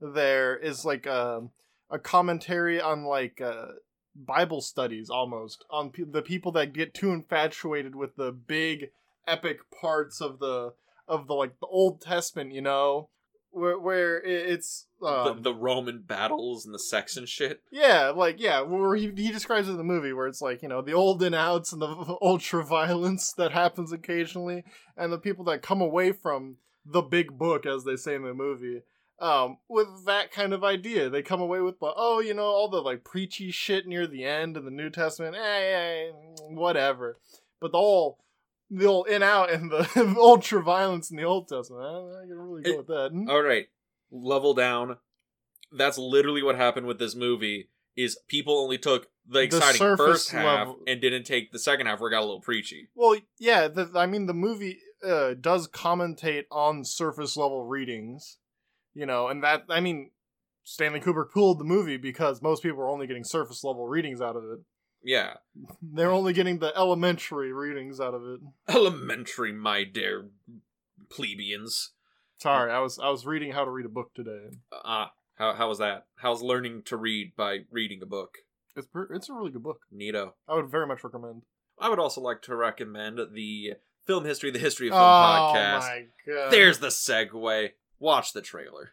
[0.00, 1.48] there is like a
[1.90, 3.66] a commentary on like uh,
[4.14, 8.90] Bible studies almost on pe- the people that get too infatuated with the big
[9.26, 10.74] epic parts of the
[11.08, 13.08] of the like the Old Testament, you know,
[13.56, 17.60] where where it- it's the, um, the Roman battles and the sex and shit.
[17.72, 20.68] yeah, like yeah, where he he describes it in the movie where it's like you
[20.68, 24.64] know the old and outs and the ultra violence that happens occasionally,
[24.96, 28.32] and the people that come away from the big book, as they say in the
[28.32, 28.82] movie,
[29.20, 31.10] um, with that kind of idea.
[31.10, 34.56] They come away with, oh, you know, all the like preachy shit near the end
[34.56, 36.10] in the New Testament, eh, eh,
[36.50, 37.18] whatever.
[37.60, 38.18] But the whole,
[38.70, 42.36] the old in out and the ultra violence in the Old Testament, I, I can
[42.36, 43.26] really go It- with that.
[43.28, 43.66] All right,
[44.10, 44.96] level down.
[45.72, 47.68] That's literally what happened with this movie.
[47.96, 51.86] Is people only took the exciting surface first half level- and didn't take the second
[51.86, 52.88] half where it got a little preachy.
[52.94, 58.36] Well, yeah, the, I mean, the movie uh, does commentate on surface level readings,
[58.94, 60.10] you know, and that, I mean,
[60.62, 64.36] Stanley Kubrick pulled the movie because most people are only getting surface level readings out
[64.36, 64.58] of it.
[65.06, 65.34] Yeah,
[65.80, 68.40] They're only getting the elementary readings out of it.
[68.68, 70.26] elementary, my dear
[71.08, 71.92] plebeians.
[72.38, 74.50] Sorry, I was I was reading how to read a book today.
[74.72, 76.06] Ah, how how was that?
[76.16, 78.38] How's learning to read by reading a book?
[78.74, 79.80] It's per- it's a really good book.
[79.94, 80.32] Neato.
[80.48, 81.42] I would very much recommend.
[81.78, 83.74] I would also like to recommend the
[84.06, 85.54] film history, the history of film podcast.
[85.54, 85.80] oh podcast.
[85.80, 86.52] my god!
[86.52, 87.70] There's the segue.
[87.98, 88.90] Watch the trailer.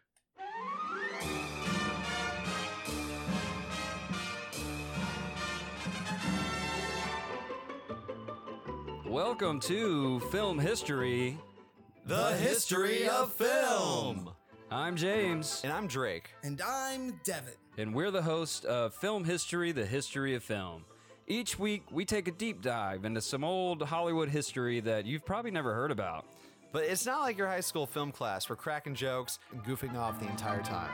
[9.13, 11.38] Welcome to Film History.
[12.08, 14.32] The history of film.
[14.71, 16.32] I'm James, And I'm Drake.
[16.41, 17.54] And I'm Devin.
[17.78, 20.86] and we're the host of Film History, the history of film.
[21.28, 25.52] Each week, we take a deep dive into some old Hollywood history that you've probably
[25.52, 26.26] never heard about.
[26.71, 28.49] But it's not like your high school film class.
[28.49, 30.89] We're cracking jokes and goofing off the entire time.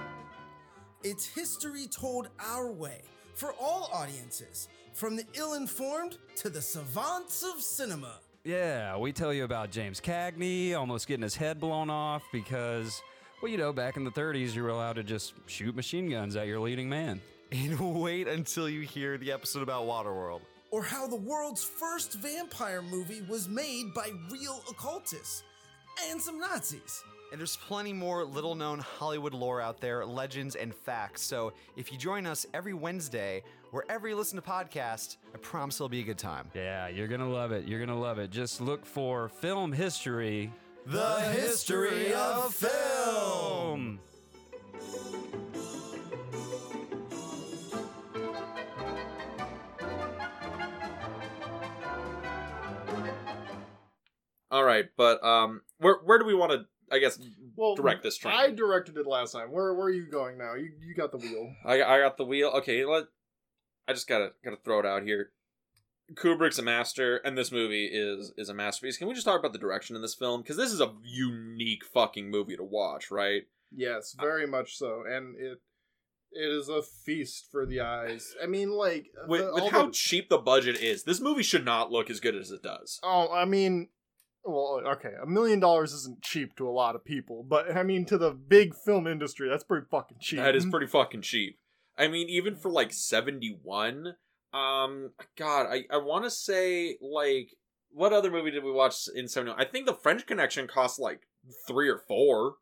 [1.05, 3.03] It's history told our way
[3.33, 4.67] for all audiences,
[4.99, 8.15] from the ill informed to the savants of cinema.
[8.43, 13.01] Yeah, we tell you about James Cagney almost getting his head blown off because,
[13.41, 16.35] well, you know, back in the 30s, you were allowed to just shoot machine guns
[16.35, 17.21] at your leading man.
[17.49, 20.41] And wait until you hear the episode about Waterworld.
[20.69, 25.43] Or how the world's first vampire movie was made by real occultists
[26.09, 27.03] and some Nazis.
[27.31, 31.21] And there's plenty more little known Hollywood lore out there, legends, and facts.
[31.21, 35.89] So if you join us every Wednesday, wherever you listen to podcasts, I promise it'll
[35.89, 36.49] be a good time.
[36.53, 37.67] Yeah, you're going to love it.
[37.67, 38.31] You're going to love it.
[38.31, 40.51] Just look for Film History.
[40.85, 43.99] The history of film.
[54.51, 56.65] All right, but um, where where do we want to?
[56.91, 57.19] I guess
[57.55, 58.33] well, direct this train.
[58.33, 59.51] I directed it last time.
[59.51, 60.55] Where where are you going now?
[60.55, 61.53] You you got the wheel.
[61.63, 62.49] I I got the wheel.
[62.55, 63.03] Okay, let.
[63.89, 65.31] I just gotta gotta throw it out here.
[66.13, 68.97] Kubrick's a master, and this movie is is a masterpiece.
[68.97, 70.41] Can we just talk about the direction in this film?
[70.41, 73.43] Because this is a unique fucking movie to watch, right?
[73.75, 75.59] Yes, very much so, and it
[76.31, 78.35] it is a feast for the eyes.
[78.41, 81.65] I mean, like With, the- with how the- cheap the budget is, this movie should
[81.65, 82.99] not look as good as it does.
[83.03, 83.89] Oh, I mean,
[84.43, 88.05] well, okay, a million dollars isn't cheap to a lot of people, but I mean,
[88.05, 90.39] to the big film industry, that's pretty fucking cheap.
[90.39, 91.58] That is pretty fucking cheap.
[91.99, 94.15] I mean, even for like seventy one.
[94.53, 97.55] Um, God, I I want to say like
[97.91, 99.61] what other movie did we watch in seventy one?
[99.61, 101.21] I think The French Connection cost like
[101.67, 102.55] three or four.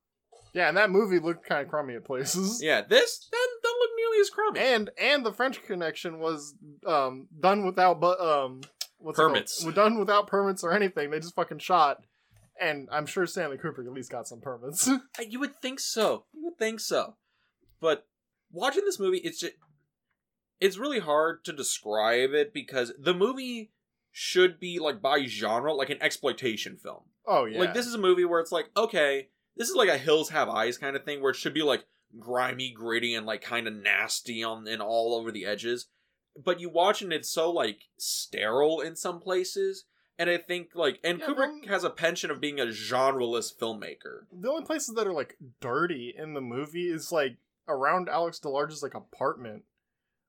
[0.53, 2.61] Yeah, and that movie looked kind of crummy at places.
[2.63, 4.59] Yeah, this that doesn't look nearly as crummy.
[4.59, 8.61] And and the French Connection was um done without but um
[8.97, 9.17] what's?
[9.17, 9.63] Permits.
[9.63, 11.09] Was done without permits or anything.
[11.11, 12.03] They just fucking shot.
[12.59, 14.89] And I'm sure Stanley Kubrick at least got some permits.
[15.25, 16.25] You would think so.
[16.33, 17.15] You would think so.
[17.79, 18.07] But
[18.57, 19.53] watching this movie, it's just
[20.59, 23.71] it's really hard to describe it because the movie
[24.11, 27.03] should be like by genre like an exploitation film.
[27.25, 27.59] oh yeah.
[27.59, 30.49] Like this is a movie where it's like, okay, this is like a Hills Have
[30.49, 31.85] Eyes kind of thing where it should be like
[32.19, 35.87] grimy, gritty, and like kind of nasty on and all over the edges.
[36.43, 39.85] But you watch and it's so like sterile in some places.
[40.19, 43.51] And I think like and Yeah, Kubrick well- has a penchant of being a genreless
[43.55, 44.21] filmmaker.
[44.31, 48.83] the only places that are like dirty in the movie is like around Alex DeLarge's
[48.83, 49.63] like apartment.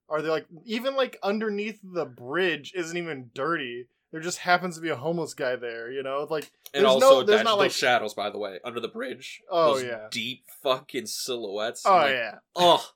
[0.08, 3.88] Are they like even like underneath the bridge isn't even dirty.
[4.10, 6.26] There just happens to be a homeless guy there, you know?
[6.30, 9.42] Like And There's also no- there's not, like- shadows, by the way, under the bridge.
[9.50, 10.06] Oh, Those yeah.
[10.10, 11.82] deep fucking silhouettes.
[11.84, 12.38] Oh Like, yeah.
[12.56, 12.90] Oh,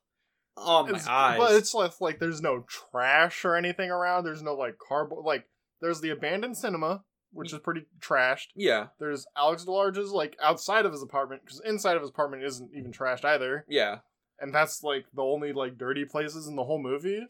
[0.56, 1.38] oh my It's- eyes.
[1.38, 4.24] But it's like like there's no trash or anything around.
[4.24, 5.46] There's no like cardboard like
[5.82, 7.54] there's the abandoned cinema, which mm.
[7.54, 8.46] is pretty trashed.
[8.54, 12.70] yeah, There's Alex DeLarge's like outside of his apartment because inside of his apartment isn't
[12.74, 13.98] even trashed either, yeah,
[14.42, 17.26] and that's like the only like dirty places in the whole movie.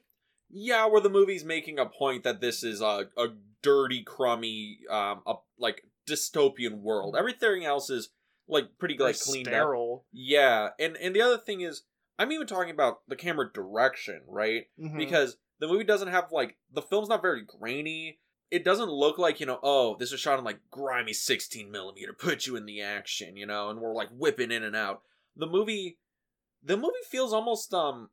[0.51, 0.87] yeah.
[0.87, 3.29] Where the movie's making a point that this is a a
[3.63, 7.15] dirty, crummy, um, a, like dystopian world.
[7.17, 8.09] Everything else is
[8.49, 9.53] like pretty like cleaned up.
[9.55, 10.05] sterile.
[10.13, 11.83] Yeah, and and the other thing is,
[12.19, 14.67] I'm even talking about the camera direction, right?
[14.81, 14.99] Mhm.
[14.99, 18.19] Because the movie doesn't have like the film's not very grainy.
[18.51, 22.13] It doesn't look like you know, oh, this is shot in like grimy 16 millimeter,
[22.13, 25.03] put you in the action, you know, and we're like whipping in and out.
[25.37, 25.99] The movie,
[26.65, 28.11] the movie feels almost um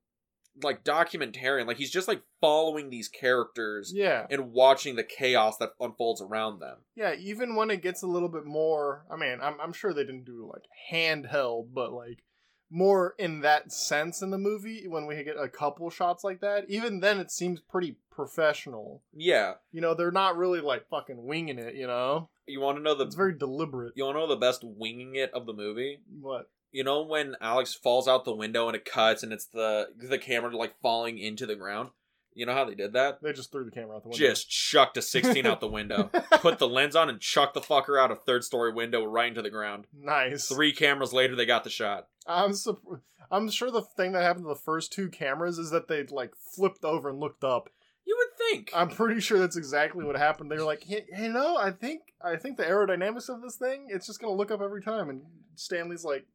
[0.62, 5.69] like documentarian, like he's just like following these characters yeah, and watching the chaos that
[5.79, 6.77] unfolds around them.
[6.95, 7.13] yeah.
[7.13, 10.25] Even when it gets a little bit more, I mean, I'm I'm sure they didn't
[10.25, 12.23] do like handheld, but like
[12.69, 16.65] more in that sense in the movie when we get a couple shots like that.
[16.69, 19.01] Even then, it seems pretty professional.
[19.13, 21.75] Yeah, You know, they're not really like fucking winging it.
[21.75, 23.93] You know, you want to know the it's very deliberate.
[23.95, 25.99] you want to know the best winging it of the movie?
[26.19, 26.49] What?
[26.71, 30.17] You know when Alex falls out the window and it cuts and it's the the
[30.17, 31.89] camera like falling into the ground.
[32.36, 33.21] You know how they did that?
[33.21, 34.27] They just threw the camera out the window.
[34.27, 36.10] Just chucked a 16 out the window.
[36.34, 39.41] Put the lens on and chucked the fucker out a third story window right into
[39.41, 39.88] the ground.
[39.93, 40.47] nice.
[40.47, 42.08] Three cameras later, they got the shot.
[42.27, 42.84] I'm sup-
[43.32, 46.34] I'm sure the thing that happened to the first two cameras is that they like
[46.55, 47.69] flipped over and looked up.
[48.05, 48.71] You would think.
[48.73, 50.49] I'm pretty sure that's exactly what happened.
[50.49, 53.88] They were like, hey, hey, no, I think I think the aerodynamics of this thing,
[53.89, 55.10] it's just gonna look up every time.
[55.10, 55.23] And
[55.55, 56.25] Stanley's like,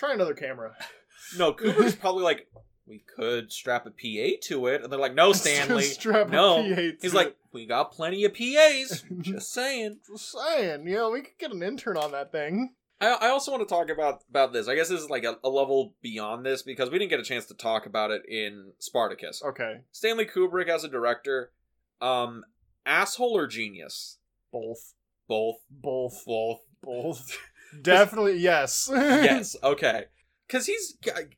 [0.00, 0.74] try another camera.
[1.38, 2.48] no, Kubrick's probably like,
[2.86, 4.82] we could strap a PA to it.
[4.82, 5.84] And they're like, no, Stanley.
[5.84, 6.56] Strap a no.
[6.62, 7.16] PA to He's it.
[7.16, 9.04] like, we got plenty of PAs.
[9.20, 9.98] Just saying.
[10.10, 12.70] just saying, you know, we could get an intern on that thing.
[13.00, 14.68] I, I also want to talk about about this.
[14.68, 17.24] I guess this is like a, a level beyond this because we didn't get a
[17.24, 19.42] chance to talk about it in Spartacus.
[19.42, 21.50] Okay, Stanley Kubrick as a director,
[22.02, 22.44] um,
[22.84, 24.18] asshole or genius?
[24.52, 24.94] both,
[25.28, 25.56] Both.
[25.70, 26.60] both, Both.
[26.82, 27.38] both.
[27.80, 28.88] Definitely yes.
[28.92, 29.56] yes.
[29.62, 30.06] Okay.
[30.46, 30.96] Because he's,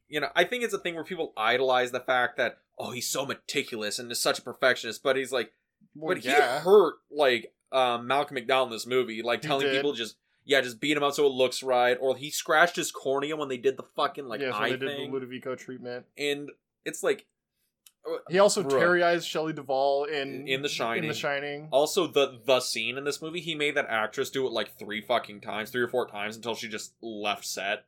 [0.09, 3.09] you know, I think it's a thing where people idolize the fact that oh he's
[3.09, 5.53] so meticulous and is such a perfectionist, but he's like,
[5.95, 10.16] Well, but he hurt like um, Malcolm McDowell in this movie, like telling people just.
[10.45, 11.97] Yeah, just beat him up so it looks right.
[12.01, 14.88] Or he scratched his cornea when they did the fucking like yeah, eye they did
[14.88, 16.05] the Ludovico treatment.
[16.18, 16.51] and
[16.85, 17.27] it's like
[18.29, 18.71] He also Bruh.
[18.71, 21.05] terrorized Shelley Duvall in In The Shining.
[21.05, 21.69] In The Shining.
[21.71, 25.01] also the the scene in this movie he made that actress do it like three
[25.01, 27.85] fucking times three or four times until she just left set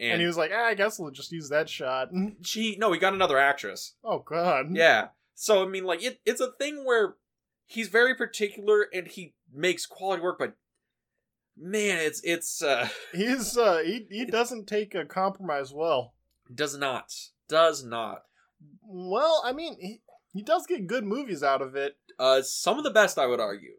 [0.00, 2.10] and, And he was like, ah, I guess we'll just use that shot.
[2.42, 4.74] she no he got another actress Oh god.
[4.74, 7.14] yeah so i mean like it, it's a thing where
[7.64, 10.54] he's very particular and he makes quality work but
[11.56, 16.14] man it's it's uh He's uh he he doesn't take a compromise well.
[16.52, 17.12] does not
[17.48, 18.24] does not
[18.82, 20.00] Well, I mean, he,
[20.32, 21.96] he does get good movies out of it.
[22.18, 23.74] uh some of the best i would argue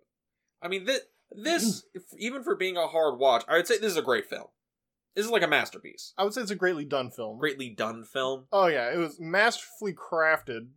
[0.62, 3.92] i mean this this if, even for being a hard watch i would say this
[3.92, 4.48] is a great film
[5.16, 7.38] this is like a masterpiece I would say it's a greatly done film.
[7.40, 10.70] greatly done film Oh yeah, it was masterfully crafted.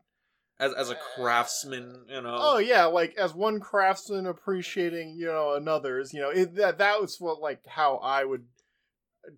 [0.58, 2.36] as as a craftsman, you know.
[2.40, 7.00] Oh yeah, like as one craftsman appreciating, you know, another's, you know, it, that that
[7.00, 8.46] was what like how I would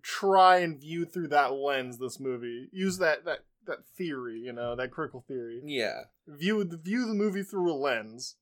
[0.01, 2.69] try and view through that lens this movie.
[2.71, 5.61] Use that that that theory, you know, that critical theory.
[5.65, 6.01] yeah.
[6.27, 8.35] View the view the movie through a lens.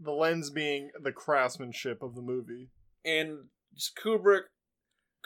[0.00, 2.70] The lens being the craftsmanship of the movie.
[3.04, 4.42] And just Kubrick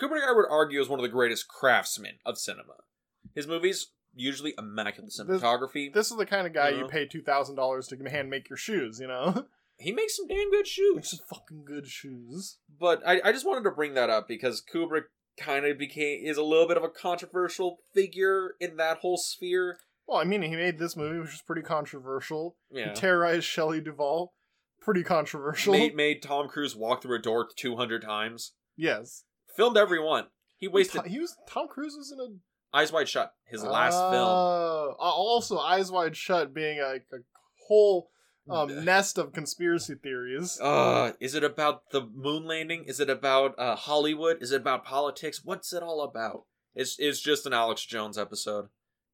[0.01, 2.75] Kubrick I would argue is one of the greatest craftsmen of cinema.
[3.35, 5.93] His movies usually immaculate cinematography.
[5.93, 6.87] This is the kind of guy you Yeah.
[6.89, 9.47] pay two thousand dollars to hand make your shoes, you know?
[9.79, 11.11] he makes some damn good Makes shoes.
[11.11, 12.59] some fucking good shoes.
[12.81, 15.05] But I, I just wanted to bring that up because Kubrick
[15.37, 19.79] kind of became is a little bit of a controversial figure in that whole sphere.
[20.07, 22.57] Well, I mean, he made this movie, which was pretty controversial.
[22.71, 22.91] Yeah.
[22.91, 24.33] He terrorized Shelley Duvall.
[24.81, 25.73] Pretty controversial.
[25.73, 28.53] Made, made Tom Cruise walk through a door 200 times.
[28.77, 29.25] yes.
[29.57, 30.29] Filmed every one.
[30.57, 34.15] He wasted he was Tom Cruise was in a Eyes Wide Shut, his last film.
[34.15, 37.19] Oh, uh, Also, Eyes Wide Shut being a, a
[37.69, 38.09] whole
[38.51, 40.61] um, nest of conspiracy theories.
[40.61, 42.85] Uh, is it about the moon landing?
[42.87, 44.43] Is it about uh, Hollywood?
[44.43, 45.41] Is it about politics?
[45.45, 46.45] What's it all about?
[46.75, 48.69] It's it's just an Alex Jones episode.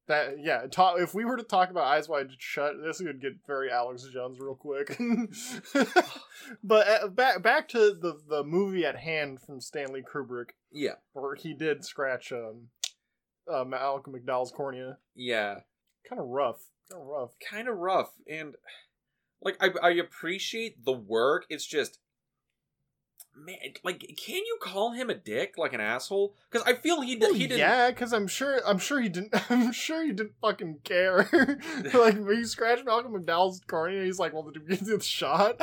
[0.07, 0.65] That yeah.
[0.71, 4.07] Ta- if we were to talk about Eyes Wide Shut, this would get very Alex
[4.11, 4.97] Jones real quick.
[6.63, 11.35] but uh, back back to the the movie at hand from Stanley Kubrick, Yeah, where
[11.35, 12.69] he did scratch um,
[13.51, 14.97] uh, Malcolm McDowell's cornea.
[15.15, 15.59] yeah,
[16.07, 16.61] Kind of rough.
[16.91, 17.31] Kind of rough.
[17.47, 18.55] kind of rough, and
[19.41, 21.45] like I I appreciate the work.
[21.49, 21.99] It's just.
[23.35, 26.35] Man, like, can you call him a dick, like an asshole?
[26.51, 27.59] Because I feel he Well, he didn't.
[27.59, 31.29] yeah, because I'm sure I'm sure he didn't I'm sure he didn't fucking care.
[31.93, 35.55] like when he scratched Malcolm McDowell's cornea, he's like, "Well, did you get the shot?"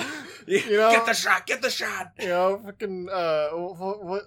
[0.47, 2.13] You know, get the shot, get the shot.
[2.19, 4.23] you know, fucking uh, what, what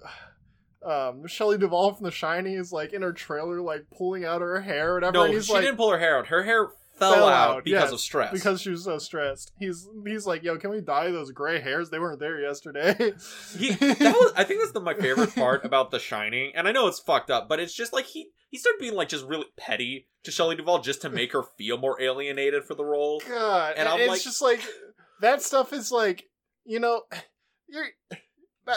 [0.85, 4.61] um, Shelley Duvall from The Shining is like in her trailer, like pulling out her
[4.61, 6.27] hair, or whatever, No, and he's she like, didn't pull her hair out.
[6.27, 6.67] Her hair
[6.99, 8.31] fell, Fell out, out, because of stress.
[8.31, 9.51] because she was so stressed.
[9.57, 11.89] He's he's like, yo, can we dye those gray hairs?
[11.89, 12.93] They weren't there yesterday.
[13.57, 16.71] he, that was, I think that's the, my favorite part about The Shining, and I
[16.71, 19.45] know it's fucked up, but it's just like he he started being like just really
[19.57, 23.21] petty to Shelley Duvall just to make her feel more alienated for the role.
[23.27, 24.61] God, And I'm it's like- just like
[25.21, 26.25] that stuff is like,
[26.65, 27.03] you know,
[27.67, 27.85] you're.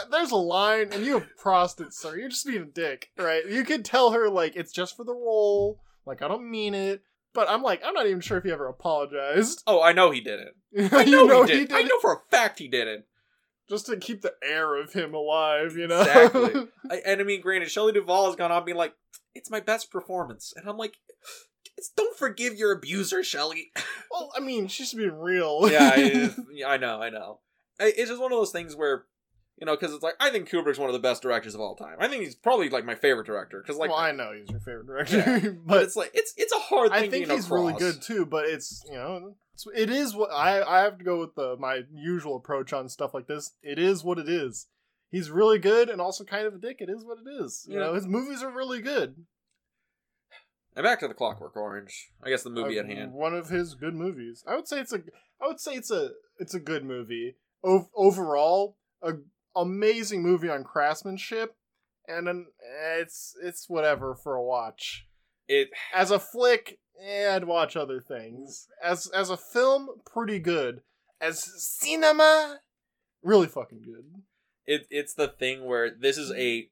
[0.09, 2.17] There's a line, and you have prostate, sir.
[2.17, 3.47] You're just being a dick, right?
[3.47, 7.03] You could tell her like it's just for the role, like I don't mean it.
[7.33, 9.63] But I'm like, I'm not even sure if he ever apologized.
[9.65, 10.55] Oh, I know he didn't.
[10.93, 11.73] I know, know he, didn't.
[11.73, 13.05] I know for a fact he didn't.
[13.69, 16.01] just to keep the air of him alive, you know.
[16.01, 16.67] Exactly.
[16.91, 18.93] I, and I mean, granted, Shelley Duvall has gone on being like,
[19.33, 20.95] "It's my best performance," and I'm like,
[21.95, 23.71] "Don't forgive your abuser, Shelley."
[24.11, 25.69] well, I mean, she's being real.
[25.71, 27.39] yeah, it- yeah, I know, I know.
[27.79, 29.05] It's just one of those things where,
[29.57, 31.75] you know, because it's like I think Kubrick's one of the best directors of all
[31.75, 31.97] time.
[31.99, 34.59] I think he's probably like my favorite director because, like, well, I know he's your
[34.59, 37.03] favorite director, Yeah, but, but it's like it's it's a hard thing.
[37.03, 38.25] I think he's really good too.
[38.25, 41.55] But it's you know, it's, it is what I I have to go with the
[41.59, 43.51] my usual approach on stuff like this.
[43.61, 44.67] It is what it is.
[45.11, 46.77] He's really good and also kind of a dick.
[46.79, 47.65] It is what it is.
[47.69, 47.85] You Yeah.
[47.85, 49.15] know, his movies are really good.
[50.75, 52.09] And back to the Clockwork Orange.
[52.23, 53.13] I guess the movie Uh, at hand.
[53.13, 54.43] One of his good movies.
[54.47, 55.03] I would say it's a.
[55.39, 56.09] I would say it's a.
[56.39, 57.35] It's a good movie.
[57.63, 59.13] O- overall, a
[59.55, 61.55] amazing movie on craftsmanship,
[62.07, 62.47] and an,
[62.97, 65.07] it's it's whatever for a watch.
[65.47, 68.67] It As a flick, eh, I'd watch other things.
[68.83, 70.81] As as a film, pretty good.
[71.21, 72.59] As cinema,
[73.21, 74.23] really fucking good.
[74.65, 76.69] it it's the thing where this is a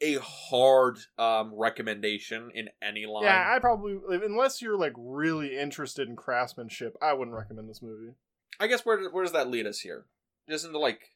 [0.00, 3.24] a hard um recommendation in any line.
[3.24, 8.14] Yeah, I probably unless you're like really interested in craftsmanship, I wouldn't recommend this movie.
[8.60, 10.06] I guess where where does that lead us here?
[10.48, 11.13] Just into like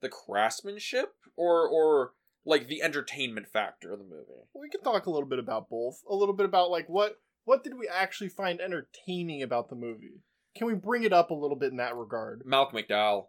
[0.00, 2.12] the craftsmanship or or
[2.44, 4.46] like the entertainment factor of the movie.
[4.54, 6.02] We can talk a little bit about both.
[6.08, 10.22] A little bit about like what what did we actually find entertaining about the movie?
[10.56, 12.42] Can we bring it up a little bit in that regard?
[12.44, 13.26] Malcolm McDowell.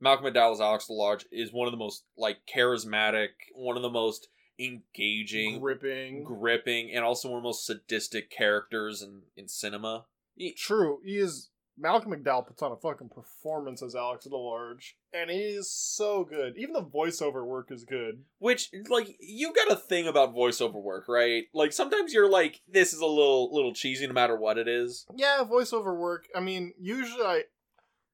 [0.00, 3.90] Malcolm McDowell as Alex DeLarge is one of the most like charismatic, one of the
[3.90, 4.28] most
[4.60, 6.24] engaging, Gripping.
[6.24, 10.06] gripping, and also one of the most sadistic characters in in cinema.
[10.36, 11.50] He- True, he is.
[11.78, 16.54] Malcolm McDowell puts on a fucking performance as Alex Large, and he is so good.
[16.56, 18.24] Even the voiceover work is good.
[18.38, 21.44] Which, like, you got a thing about voiceover work, right?
[21.54, 25.06] Like, sometimes you're like, this is a little, little cheesy, no matter what it is.
[25.14, 26.26] Yeah, voiceover work.
[26.34, 27.42] I mean, usually I,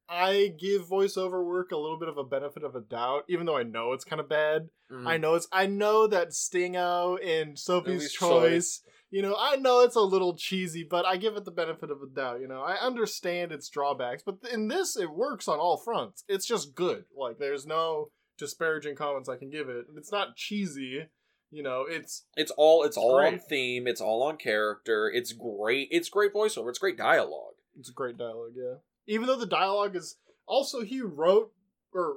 [0.08, 3.56] I give voiceover work a little bit of a benefit of a doubt, even though
[3.56, 4.68] I know it's kind of bad.
[4.92, 5.06] Mm.
[5.06, 5.48] I know it's.
[5.50, 8.82] I know that Stingo and Sophie's Sophie's Choice.
[9.14, 12.00] You know, I know it's a little cheesy, but I give it the benefit of
[12.00, 12.40] the doubt.
[12.40, 16.24] You know, I understand its drawbacks, but in this, it works on all fronts.
[16.26, 17.04] It's just good.
[17.16, 19.86] Like, there's no disparaging comments I can give it.
[19.96, 21.04] It's not cheesy.
[21.52, 23.86] You know, it's It's all, it's all on theme.
[23.86, 25.08] It's all on character.
[25.08, 25.86] It's great.
[25.92, 26.68] It's great voiceover.
[26.68, 27.54] It's great dialogue.
[27.78, 28.54] it's great dialogue.
[28.56, 30.16] Yeah, even though the dialogue is
[30.48, 31.52] also he wrote
[31.92, 32.16] or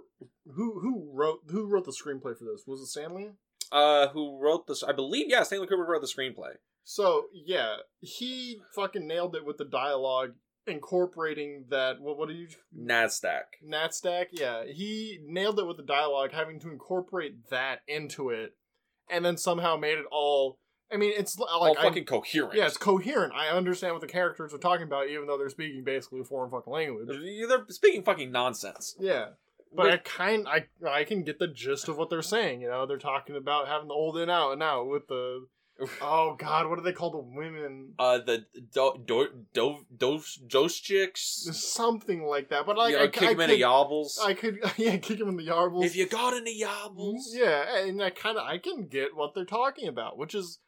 [0.55, 3.33] who who wrote who wrote the screenplay for this was it Stanley?
[3.71, 4.81] Uh, who wrote this?
[4.81, 6.53] I believe, yeah, Stanley Kubrick wrote the screenplay.
[6.89, 10.35] So yeah, he fucking nailed it with the dialogue,
[10.65, 11.99] incorporating that.
[11.99, 13.41] What what do you Nadsat.
[13.69, 14.27] Nadsat?
[14.31, 18.55] Yeah, he nailed it with the dialogue, having to incorporate that into it,
[19.11, 20.59] and then somehow made it all.
[20.89, 22.53] I mean, it's like all I- fucking coherent.
[22.53, 23.33] yeah, it's coherent.
[23.33, 26.49] I understand what the characters are talking about, even though they're speaking basically a foreign
[26.51, 27.09] fucking language.
[27.09, 28.95] They're speaking fucking nonsense.
[28.97, 29.31] Yeah.
[29.75, 32.61] But Which- I kind I I can get the gist of what they're saying.
[32.61, 35.47] You know, they're talking about having the old in out and out with the
[36.01, 37.93] oh god, what do they call the women?
[37.99, 41.47] uh, the do do do those those chicks.
[41.51, 42.65] Something like that.
[42.65, 44.19] But like you know, I, kick I him in could, the yobbles.
[44.23, 45.85] I could yeah kick him in the yarbles.
[45.85, 49.45] If you got any yobbles, yeah, and I kind of I can get what they're
[49.45, 50.59] talking about, which is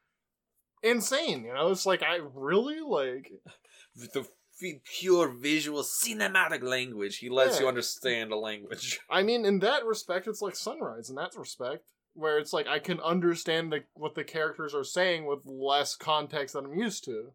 [0.84, 1.44] insane.
[1.44, 3.32] You know, it's like I really like
[4.14, 7.18] the f- pure visual cinematic language.
[7.18, 7.62] He lets Yeah.
[7.64, 9.00] you understand a language.
[9.10, 11.10] I mean, in that respect, it's like Sunrise.
[11.10, 11.86] In that respect,
[12.20, 16.54] where it's like I can understand the, what the characters are saying with less context
[16.54, 17.32] than I'm used to.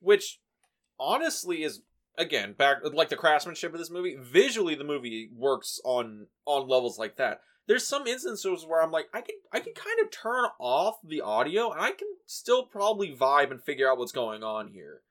[0.00, 0.40] Which,
[0.98, 1.80] honestly, is
[2.18, 4.16] again back like the craftsmanship of this movie.
[4.20, 7.40] Visually, the movie works on on levels like that.
[7.68, 11.20] There's some instances where I'm like, I can I can kind of turn off the
[11.20, 15.02] audio and I can still probably vibe and figure out what's going on here.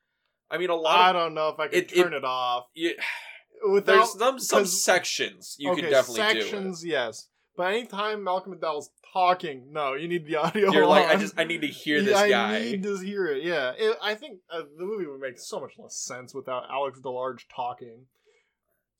[0.49, 2.65] I mean, a lot of don't know if I can it- it- turn it, off
[2.75, 2.91] yeah,
[3.71, 6.41] without there's some some sections you okay, can definitely do.
[6.41, 6.83] sections.
[6.85, 10.71] Yes, but anytime Malcolm McDowell's talking, no, you need the audio.
[10.71, 12.59] You're like, I just I need to hear this I guy.
[12.59, 13.43] need to hear it.
[13.43, 16.99] Yeah, It- I think uh, the movie would make so much less sense without Alex
[16.99, 18.05] DeLarge talking.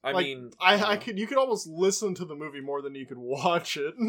[0.04, 2.82] I like, mean, I, you I could you could almost listen to the movie more
[2.82, 3.94] than you could watch it.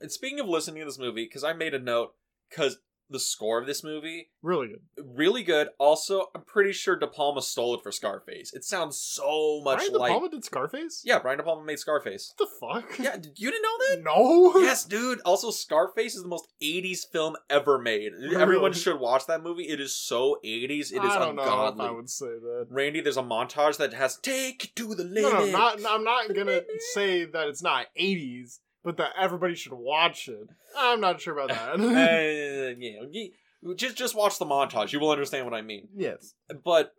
[0.00, 2.14] And speaking of listening to this movie, because I made a note,
[2.48, 2.78] because
[3.10, 4.80] the score of this movie Really good.
[5.04, 5.68] really good.
[5.78, 8.52] Also, I'm pretty sure De Palma stole it for Scarface.
[8.54, 11.02] It sounds so much Brian De like Palma did Scarface.
[11.04, 12.32] yeah, Brian De Palma made Scarface.
[12.36, 12.56] What the
[12.88, 12.98] fuck?
[12.98, 14.02] Yeah, you didn't know that?
[14.04, 14.60] No.
[14.60, 15.20] yes, dude.
[15.24, 18.12] Also, Scarface is the most 80s film ever made.
[18.36, 19.64] Everyone should watch that movie.
[19.68, 20.92] It is so 80s.
[20.92, 21.86] It is I don't know if ungodly.
[21.86, 22.66] I would say that.
[22.70, 25.78] Randy, there's a montage that has "Take it to the limit." No, no, not.
[25.88, 26.60] I'm not gonna
[26.94, 28.58] say that it's not 80s,
[28.88, 30.48] but that everybody should watch it.
[30.74, 32.76] I'm not sure about uh, that.
[32.78, 34.94] yeah, just just watch the montage.
[34.94, 35.88] You will understand what I mean.
[35.94, 36.32] yes.
[36.64, 36.94] But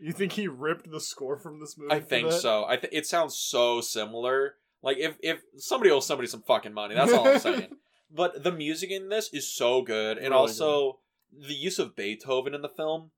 [0.00, 1.94] You think he ripped the score from this movie?
[1.94, 2.64] I think so.
[2.64, 4.54] I think it sounds so similar.
[4.82, 7.76] Like if if somebody owes somebody some fucking money, that's all I'm saying.
[8.10, 10.98] but the music in this is so good, and Really also
[11.32, 13.12] the use of Beethoven in the film.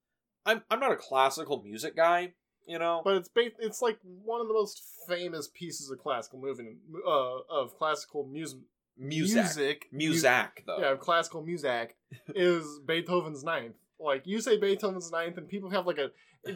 [0.45, 2.35] I'm I'm not a classical music guy,
[2.67, 3.03] you know.
[3.05, 7.39] But it's ba- it's like one of the most famous pieces of classical moving uh
[7.51, 8.59] of classical music
[8.97, 10.79] music, music music though.
[10.79, 11.97] yeah classical music
[12.35, 13.77] is Beethoven's Ninth.
[14.01, 16.11] Like you say Beethoven's Ninth, and people have like a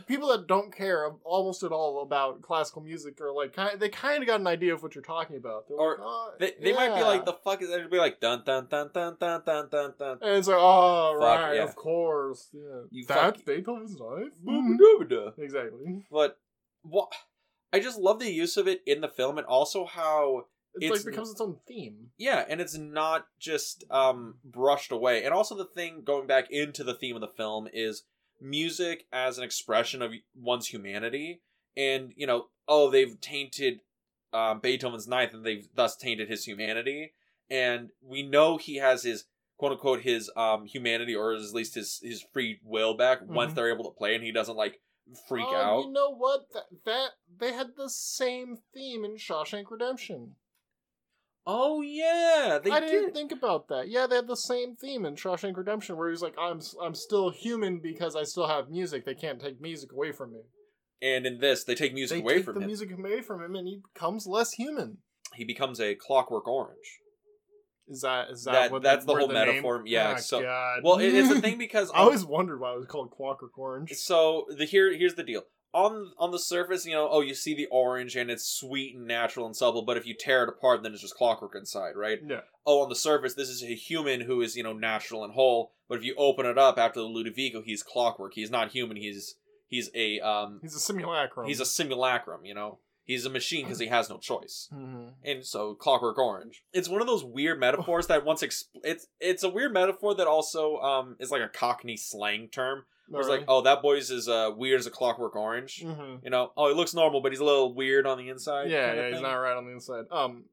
[0.06, 4.26] people that don't care almost at all about classical music are like they kind of
[4.26, 5.68] got an idea of what you're talking about.
[5.68, 8.18] They're Or like, "Oh, They, they might be like the fuck is they'd be like
[8.18, 10.18] dun dun dun dun dun dun dun dun.
[10.22, 11.64] and it's like oh Fuck, right, yeah.
[11.64, 12.80] of course, yeah.
[12.90, 14.40] You That's fuck- Beethoven's Ninth.
[14.42, 15.16] Boo-ba-doo-ba-doo.
[15.32, 15.42] Mm-hmm.
[15.42, 16.02] Exactly.
[16.10, 16.38] But
[16.82, 17.12] what
[17.72, 20.46] I just love the use of it in the film and also how
[20.76, 22.10] It's, It's- like becomes its own theme.
[22.18, 25.24] yeah, and it's not just um brushed away.
[25.24, 28.04] And also the thing going back into the theme of the film is
[28.40, 31.40] music as an expression of one's humanity.
[31.76, 33.80] And, you know, oh, they've tainted
[34.32, 37.12] um, Beethoven's ninth and they've thus tainted his humanity.
[37.50, 39.24] And we know he has his
[39.56, 43.54] quote unquote his um humanity or at least his his free will back once Mhm.
[43.54, 44.80] they're able to play and he doesn't like
[45.28, 45.84] freak Oh, out.
[45.84, 46.52] You know what?
[46.52, 50.34] That, that they had the same theme in Shawshank Redemption.
[51.46, 52.90] Oh yeah, they I did.
[52.90, 53.88] didn't think about that.
[53.88, 57.30] Yeah, they had the same theme in Shawshank Redemption, where he's like, "I'm I'm still
[57.30, 59.04] human because I still have music.
[59.04, 60.40] They can't take music away from me."
[61.02, 62.66] and in this, they take music they away take from the him.
[62.66, 64.98] music away from him, and he becomes less human.
[65.34, 67.00] He becomes a Clockwork Orange.
[67.88, 70.40] Is that is that, That- what that's the where whole name- metaphor, yeah, Ah, so-
[70.40, 70.80] God.
[70.82, 73.90] Well, it, it's the thing because I always wondered why it was called Clockwork Orange.
[73.92, 75.42] so the here here's the deal.
[75.74, 79.06] On on the surface, you know, oh, you see the orange and it's sweet and
[79.06, 82.20] natural and supple, but if you tear it apart, then it's just clockwork inside, right?
[82.26, 85.34] Yeah, Oh, on the surface, this is a human who is you know natural and
[85.34, 88.34] whole, but if you open it up after the Ludovico, he's clockwork.
[88.34, 88.96] He's not human.
[88.96, 89.34] He's
[89.66, 91.46] he's a um he's a simulacrum.
[91.48, 92.44] he's a simulacrum.
[92.44, 94.68] You know, he's a machine because he has no choice.
[94.72, 95.14] Mhm.
[95.24, 96.62] and so Clockwork Orange.
[96.72, 100.28] It's one of those weird metaphors that once exp- it's it's a weird metaphor that
[100.28, 102.84] also um is like a Cockney slang term.
[103.08, 105.82] Where it's like, oh, that boy's as uh, weird as a Clockwork Orange.
[105.84, 106.20] Mhm.
[106.24, 108.70] You know, oh, he looks normal, but he's a little weird on the inside.
[108.70, 110.04] yeah, yeah, he's not right on the inside.
[110.10, 110.44] Um,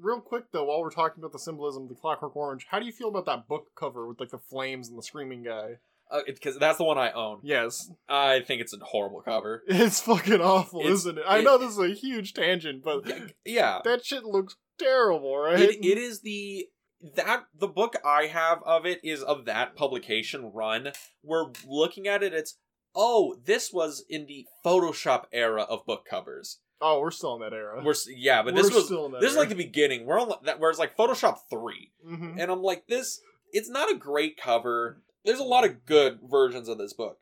[0.00, 2.86] real quick though, while we're talking about the symbolism of the Clockwork Orange, how do
[2.86, 5.78] you feel about that book cover with like the flames and the screaming guy?
[6.26, 7.40] because Uh, that's the one I own.
[7.42, 9.62] Yes, I think it's a horrible cover.
[9.68, 11.24] it's fucking awful, It's- isn't it?
[11.28, 13.02] I it- know this is a huge tangent, but
[13.44, 15.60] Yeah, that shit looks terrible, right?
[15.60, 16.66] it, it is the
[17.14, 20.92] that the book I have of it is of that publication run.
[21.22, 22.32] We're looking at it.
[22.34, 22.56] It's
[22.94, 26.58] oh, this was in the Photoshop era of book covers.
[26.80, 27.82] oh, we're still in that era.
[27.84, 30.06] We're yeah, but We're this was still in that this is like the beginning.
[30.06, 32.36] We're on that where it's like Photoshop three, Mhm.
[32.40, 33.20] and I'm like this.
[33.52, 35.02] It's not a great cover.
[35.24, 37.18] There's a lot of good versions of this book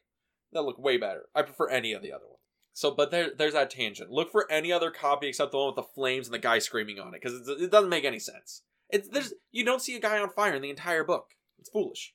[0.52, 1.26] that look way better.
[1.34, 2.32] I prefer any of the other ones.
[2.72, 4.10] So, but there, there's that tangent.
[4.10, 6.98] Look for any other copy except the one with the flames and the guy screaming
[6.98, 8.62] on it, because it doesn't make any sense.
[8.90, 11.30] It's there's you don't see a guy on fire in the entire book.
[11.58, 12.14] It's foolish.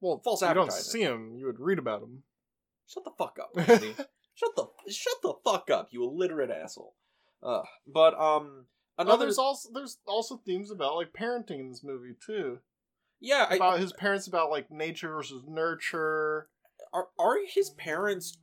[0.00, 1.00] Well, false advertising.
[1.00, 2.22] you don't see him; you would read about him.
[2.86, 3.50] Shut the fuck up,
[4.34, 6.94] shut the shut the fuck up, you illiterate asshole.
[7.42, 8.66] Uh, but um,
[8.96, 12.58] Oh, another there's also there's also themes about like parenting in this movie too.
[13.20, 16.48] yeah, I, About his parents, about like nature versus nurture.
[16.92, 18.38] are are his parents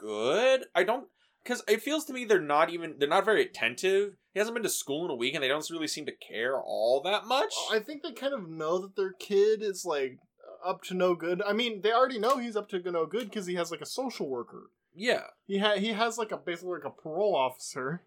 [0.00, 0.64] good?
[0.74, 1.08] I don't
[1.42, 4.14] because it feels to me they're not even they're not very attentive.
[4.32, 6.58] He hasn't been to school in a week, and they don't really seem to care
[6.58, 7.52] all that much.
[7.70, 10.18] I think they kind of know that their kid is like
[10.64, 11.42] uh, up to no good.
[11.46, 13.86] I mean, they already know he's up to no good because he has like a
[13.86, 14.70] social worker.
[14.94, 18.02] yeah, He ha- he has like a basically like a parole officer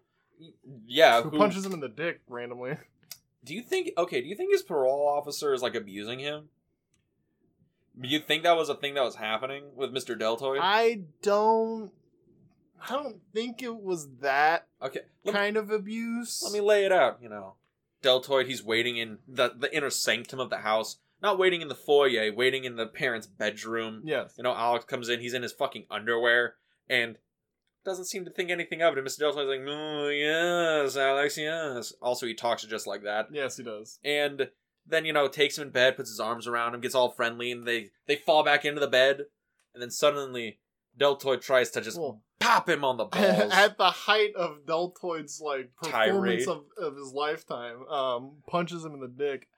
[0.86, 1.22] yeah.
[1.22, 2.76] who who- punches him in the dick randomly.
[3.44, 3.90] Do you think?
[3.96, 6.48] Okay, do you think his parole officer is like abusing him?
[8.00, 10.58] Do you think that was a thing that was happening with Mister Deltoid?
[10.60, 11.92] I don't.
[12.88, 16.42] I don't think it was that okay, me, kind of abuse.
[16.44, 17.18] let me lay it out.
[17.22, 17.54] You know,
[18.02, 18.46] Deltoid.
[18.46, 22.32] He's waiting in the the inner sanctum of the house, not waiting in the foyer,
[22.32, 24.02] waiting in the parents' bedroom.
[24.04, 24.34] yes.
[24.36, 26.54] You know, Alex comes in, he's in his fucking underwear,
[26.88, 27.18] and
[27.84, 28.98] doesn't seem to think anything of it.
[28.98, 29.20] And Mr.
[29.20, 31.92] Deltoid's like, oh, yes, Alex, yes.
[32.02, 33.28] Also, he talks just like that.
[33.30, 34.00] Yes, he does.
[34.04, 34.48] And
[34.86, 37.50] then you know takes him in bed, puts his arms around him, gets all friendly,
[37.50, 39.22] and they they fall back into the bed,
[39.72, 40.58] and then suddenly
[40.96, 43.52] Deltoid tries to just Well, pop him on the balls.
[43.52, 46.48] at the height of Deltoid's like performance Tirade.
[46.48, 49.48] of, of his lifetime, um, punches him in the dick.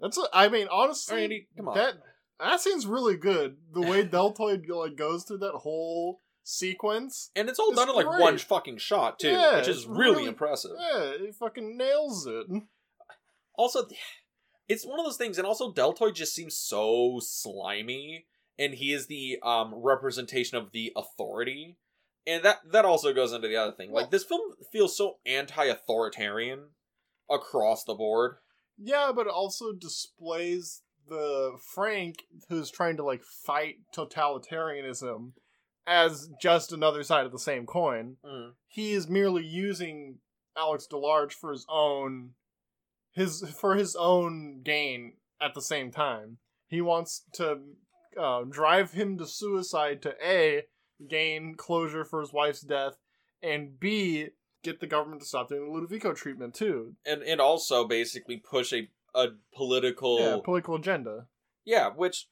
[0.00, 1.76] That's a, I mean, honestly, Randy, come on.
[1.76, 1.94] that
[2.38, 3.56] that seems really good.
[3.72, 8.06] The way Deltoid like goes through that whole sequence, and it's all done in like
[8.06, 8.20] great.
[8.20, 10.72] one fucking shot too, Yeah, which is really, really- impressive.
[10.78, 12.46] yeah, he fucking nails it.
[13.54, 13.86] Also,
[14.68, 18.26] it's one of those things, and also Deltoid just seems so slimy,
[18.58, 21.76] and he is the um representation of the authority,
[22.26, 23.92] and that that also goes into the other thing.
[23.92, 26.70] Like this film feels so anti-authoritarian
[27.30, 28.36] across the board.
[28.78, 35.32] Yeah, but it also displays the Frank who's trying to like fight totalitarianism
[35.86, 38.16] as just another side of the same coin.
[38.24, 38.52] Mm.
[38.66, 40.18] He is merely using
[40.56, 42.30] Alex DeLarge for his own
[43.12, 46.38] his for his own gain at the same time.
[46.66, 47.60] He wants to
[48.18, 50.64] uh, drive him to suicide to A
[51.08, 52.96] gain closure for his wife's death
[53.42, 54.28] and B
[54.62, 56.94] get the government to stop doing the Ludovico treatment too.
[57.04, 61.26] And and also basically push a a political Yeah, political agenda.
[61.64, 62.28] Yeah, which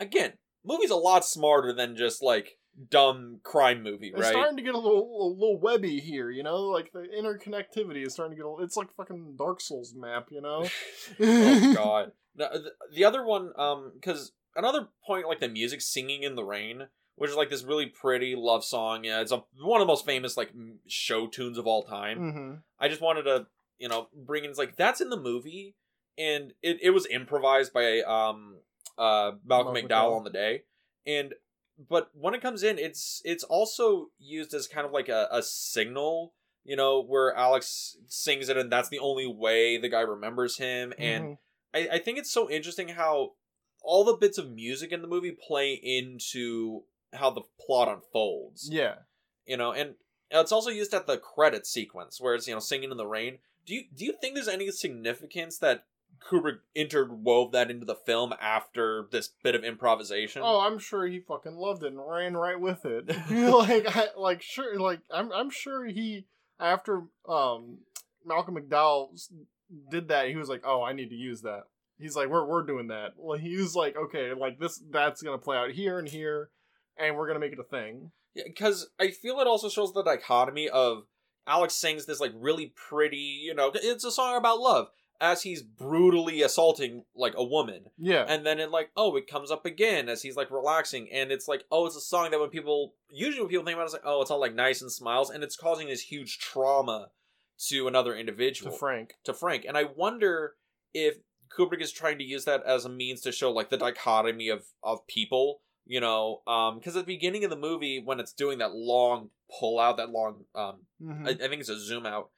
[0.00, 2.58] again, movie's a lot smarter than just like
[2.90, 4.32] dumb crime movie, It's right?
[4.32, 6.62] starting to get a little, a little webby here, you know.
[6.62, 8.48] Like the interconnectivity is starting to get.
[8.48, 10.66] A, it's like fucking Dark Souls map, you know.
[11.20, 12.12] oh god.
[12.36, 16.88] The, the other one, um, because another point, like the music singing in the rain,
[17.16, 19.04] which is like this really pretty love song.
[19.04, 20.52] Yeah, it's a, one of the most famous like
[20.86, 22.18] show tunes of all time.
[22.18, 23.46] hmm I just wanted to,
[23.78, 25.76] you know, bring in it's like that's in the movie,
[26.18, 28.56] and it, it was improvised by um
[28.98, 30.16] uh Malcolm McDowell McDowell.
[30.18, 30.62] on the day,
[31.06, 31.34] and
[31.88, 35.42] but when it comes in, it's it's also used as kind of like a, a
[35.42, 36.34] signal,
[36.64, 40.92] you know, where Alex sings it, and that's the only way the guy remembers him,
[40.98, 41.38] and Mhm.
[41.74, 43.32] I, I think it's so interesting how
[43.84, 46.82] all the bits of music in the movie play into
[47.12, 48.94] how the plot unfolds yeah,
[49.46, 49.94] you know and
[50.30, 53.38] it's also used at the credit sequence where it's you know singing in the rain
[53.66, 55.84] do you do you think there's any significance that
[56.30, 61.20] kubrick interwove that into the film after this bit of improvisation Oh, I'm sure he
[61.20, 63.08] fucking loved it and ran right with it.
[63.30, 66.26] like, I, like sure, like I'm, I'm sure he
[66.58, 67.78] after um
[68.24, 69.10] Malcolm McDowell
[69.90, 71.64] did that, he was like, oh, I need to use that.
[71.98, 73.12] He's like, we're we're doing that.
[73.16, 76.50] Well, he was like, okay, like this, that's gonna play out here and here,
[76.98, 78.10] and we're gonna make it a thing.
[78.34, 81.04] because i feel it also shows the dichotomy of
[81.46, 84.88] alex sings this like really pretty you know it's a song about love
[85.20, 89.52] as he's brutally assaulting like a woman Yeah, and then it like oh it comes
[89.52, 92.50] up again as he's like relaxing and it's like oh it's a song that when
[92.50, 94.90] people usually when people think about it, it's like oh it's all like nice and
[94.90, 97.10] smiles and it's causing this huge trauma
[97.68, 98.72] to another individual.
[98.72, 99.14] to Frank.
[99.24, 100.54] to frank and i wonder
[100.92, 101.18] if
[101.56, 104.64] kubrick is trying to use that as a means to show like the dichotomy of
[104.82, 108.58] of people you know um because at the beginning of the movie when it's doing
[108.58, 109.30] that long
[109.60, 111.26] pull out that long um Mhm.
[111.26, 112.30] I, I think it's a zoom out.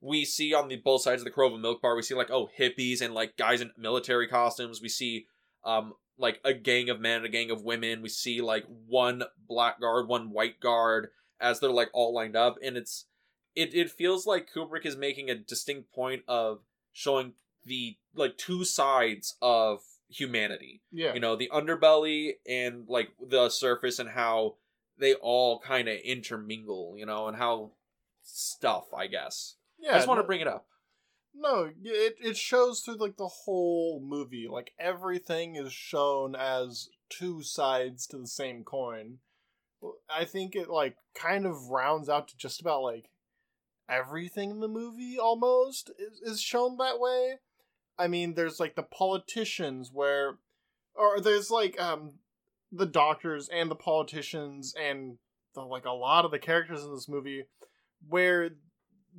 [0.00, 2.48] We see on the both sides of the Korova Milk Bar, we see like oh
[2.58, 4.80] hippies and like guys in military costumes.
[4.82, 5.26] We see
[5.64, 8.00] um like a gang of men a gang of women.
[8.02, 11.08] We see like one black guard, one white guard
[11.40, 13.06] as they're like all lined up, and it's
[13.54, 16.60] it it feels like Kubrick is making a distinct point of
[16.92, 17.32] showing
[17.66, 23.98] the like two sides of humanity yeah, you know the underbelly and like the surface
[23.98, 24.54] and how
[24.98, 27.70] they all kind of intermingle you know and how
[28.22, 29.92] stuff i guess yeah.
[29.92, 30.66] i just want to no- bring it up
[31.36, 34.46] No, it it shows through like the whole movie.
[34.48, 39.18] Like everything is shown as two sides to the same coin.
[40.08, 43.10] I think it like kind of rounds out to just about like
[43.88, 47.40] everything in the movie almost is, is shown that way.
[47.98, 50.38] I mean, there's like the politicians where
[50.94, 52.14] or there's like um
[52.72, 55.18] the doctors and the politicians and
[55.54, 57.44] the, like a lot of the characters in this movie
[58.08, 58.50] where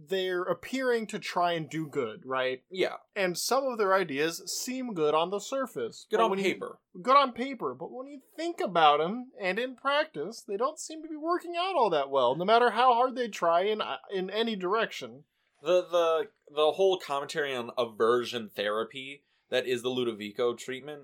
[0.09, 2.63] they're appearing to try and do good, right?
[2.69, 6.05] yeah And some of their ideas seem good on the surface.
[6.11, 9.57] good on when you- paper good on paper, but when you think about them and
[9.57, 12.35] in practice, they don't seem to be working out all that well.
[12.35, 15.23] No matter how hard they try in uh, in any direction.
[15.65, 21.03] The the the whole commentary on aversion therapy that is the ludovico treatment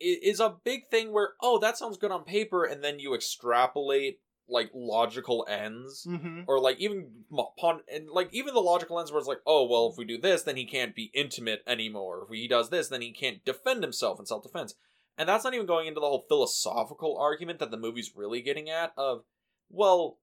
[0.00, 4.20] is a big thing where oh that sounds good on paper and then you extrapolate
[4.48, 6.42] like logical ends Mm-hmm.
[6.46, 9.90] or like even upon and like even the logical ends where it's like oh well
[9.90, 13.02] if we do this then he can't be intimate anymore if he does this then
[13.02, 14.74] he can't defend himself in self-defense
[15.16, 18.70] and that's not even going into the whole philosophical argument that the movie's really getting
[18.70, 19.22] at of
[19.68, 20.18] well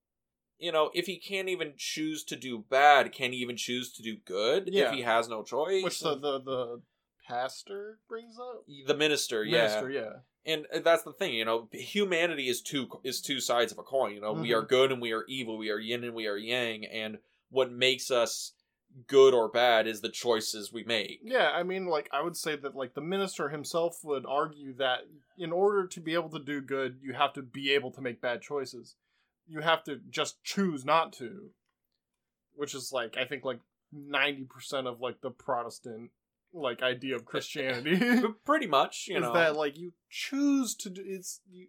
[0.57, 4.03] you know, if he can't even choose to do bad, can he even choose to
[4.03, 4.85] do good Yeah.
[4.89, 5.83] if he has no choice?
[5.83, 6.81] Which the, the the
[7.27, 8.63] pastor brings up.
[8.87, 9.57] the minister, yeah.
[9.63, 10.11] Minister, yeah.
[10.45, 13.83] and uh, that's the thing you know humanity is two is two sides of a
[13.83, 14.69] coin you know we are Mhm.
[14.69, 17.17] good and we are evil we are yin and we are yang and
[17.49, 18.53] what makes us
[19.07, 22.55] good or bad is the choices we make Yeah, I mean, like, I would say
[22.55, 24.99] that, like, the minister himself would argue that
[25.37, 28.21] in order to be able to do good, you have to be able to make
[28.21, 28.95] bad choices.
[29.47, 31.51] You have to just choose not to.
[32.53, 33.59] Which is, like, I think, like,
[33.93, 36.11] 90% of, like, the Protestant,
[36.53, 37.99] like, idea of Christianity.
[38.45, 41.67] Pretty much you is know that, like, you choose to do, it's, you,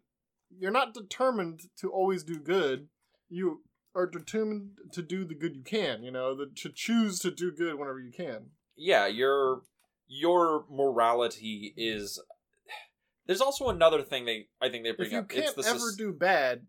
[0.57, 2.89] you're not determined to always do good.
[3.29, 3.62] You
[3.97, 7.51] are determined to do the good you can, you know, the, to choose to do
[7.51, 8.51] good whenever you can.
[8.77, 9.62] yeah your
[10.07, 12.22] your morality is
[13.27, 15.66] there's also another thing they i think they bring if you up can't it's the
[15.68, 16.66] ever sus- do bad,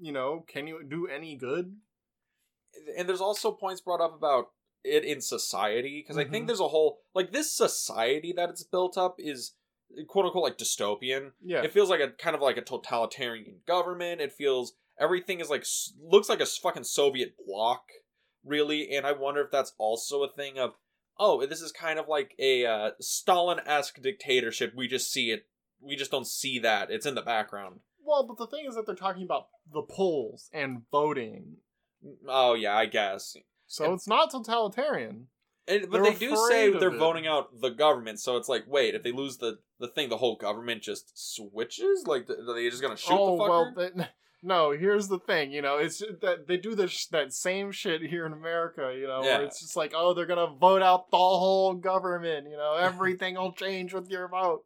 [0.00, 1.76] you know, can you do any good?
[2.96, 4.46] and there's also points brought up about
[4.82, 6.46] it in society because I think Mhm.
[6.48, 9.54] there's a whole like this society that it's built up is
[10.08, 11.32] quote unquote like dystopian.
[11.44, 11.62] Yeah.
[11.62, 14.22] It feels like a kind of like a totalitarian government.
[14.22, 15.66] It feels everything is like
[16.00, 17.84] looks like a fucking Soviet bloc,
[18.42, 18.90] really.
[18.96, 20.74] And I wonder if that's also a thing of
[21.18, 24.72] oh, this is kind of like a uh, Stalin esque dictatorship.
[24.74, 25.46] We just see it.
[25.78, 26.90] We just don't see that.
[26.90, 27.80] It's in the background.
[28.04, 31.56] Well, but the thing is that they're talking about the polls and voting,
[32.28, 33.36] Oh yeah, I guess.
[33.66, 35.28] so And- it's not totalitarian.
[35.68, 36.98] And, but They're they do say they're it.
[36.98, 40.16] voting out the government, so it's like, wait, if they lose the the thing, the
[40.16, 42.04] whole government just switches.
[42.04, 43.48] Like, are they just gonna shoot oh the fucker?
[43.48, 44.08] well, they,
[44.42, 44.72] no.
[44.72, 48.32] Here's the thing, you know, it's that they do this that same shit here in
[48.32, 49.38] America, you know, Yeah.
[49.38, 53.34] where it's just like, oh, they're gonna vote out the whole government, you know, everything
[53.36, 54.64] will change with your vote,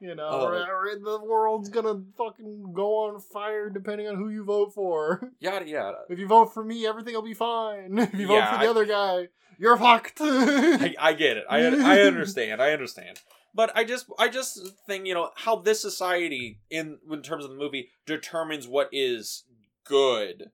[0.00, 0.46] you know, Oh.
[0.46, 5.32] or, or the world's gonna fucking go on fire depending on who you vote for.
[5.40, 5.98] yada yada.
[6.08, 7.98] If you vote for me, everything will be fine.
[7.98, 10.14] If you vote Yeah, for the I- other guy, you're fucked.
[10.20, 11.44] I, I get it.
[11.48, 12.60] I I understand.
[12.60, 13.20] I understand.
[13.54, 17.50] But I just I just think you know how this society in in terms of
[17.50, 19.44] the movie determines what is
[19.84, 20.50] good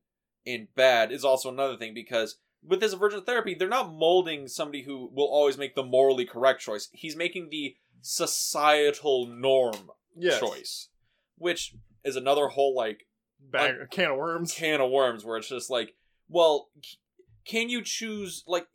[0.46, 4.82] and bad is also another thing because with this aversion therapy they're not molding somebody
[4.82, 6.88] who will always make the morally correct choice.
[6.92, 10.40] He's making the societal norm yes.
[10.40, 10.88] choice,
[11.36, 11.74] which
[12.04, 13.06] is another whole like
[13.50, 14.52] Bag, a can of worms.
[14.52, 15.94] can of worms where it's just like,
[16.28, 16.68] well,
[17.46, 18.66] can you choose like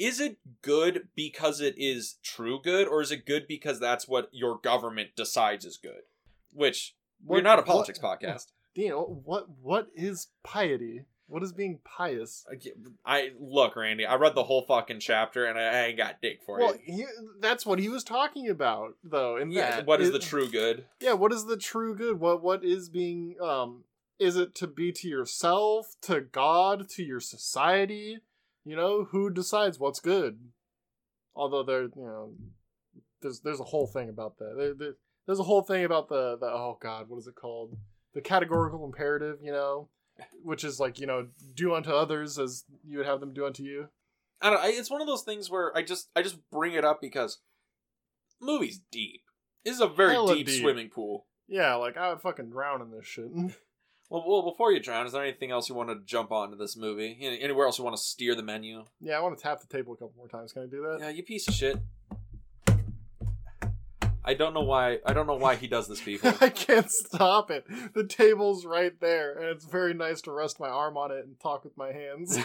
[0.00, 4.28] is it good because it is true good or is it good because that's what
[4.32, 6.02] your government decides is good?
[6.52, 6.94] Which
[7.24, 8.46] we're not a what- politics podcast.
[8.74, 11.04] Dean, what what is piety?
[11.26, 12.44] What is being pious?
[13.06, 14.04] I look, Randy.
[14.06, 16.64] I read the whole fucking chapter and I, I ain't got dick for it.
[16.64, 16.94] Well, you.
[16.96, 17.06] he,
[17.40, 19.36] that's what he was talking about, though.
[19.36, 20.86] and Yeah, that, what is It- the true good?
[21.00, 22.18] Yeah, what is the true good?
[22.18, 23.84] What what is being um?
[24.18, 28.18] Is it to be to yourself, to God, to your society?
[28.64, 30.38] You know, who decides what's good?
[31.34, 32.34] Although there, you know,
[33.22, 34.54] there's there's a whole thing about that.
[34.56, 34.94] There, there,
[35.26, 37.76] there's a whole thing about the the oh god, what is it called?
[38.14, 39.38] The categorical imperative.
[39.42, 39.88] You know,
[40.42, 43.62] which is like you know, do unto others as you would have them do unto
[43.62, 43.88] you.
[44.42, 44.60] I don't.
[44.60, 47.38] I, it's one of those things where I just I just bring it up because
[48.40, 49.22] movie's deep.
[49.64, 50.60] This is a very deep, deep.
[50.60, 51.26] swimming pool.
[51.48, 53.30] Yeah, like I would fucking drown in this shit.
[54.10, 56.76] Well, well, before you drown, is there anything else you want to jump onto this
[56.76, 57.16] movie?
[57.20, 58.84] Any- Anywhere else you want to steer the menu?
[59.00, 60.52] yeah, I want to tap the table a couple more times.
[60.52, 60.98] Can I do that?
[61.00, 61.78] Yeah, you piece of shit.
[64.22, 64.98] I don't know why.
[65.06, 66.32] I don't know why he does this, people.
[66.40, 67.64] I can't stop it.
[67.94, 71.40] The table's right there, and it's very nice to rest my arm on it and
[71.40, 72.36] talk with my hands.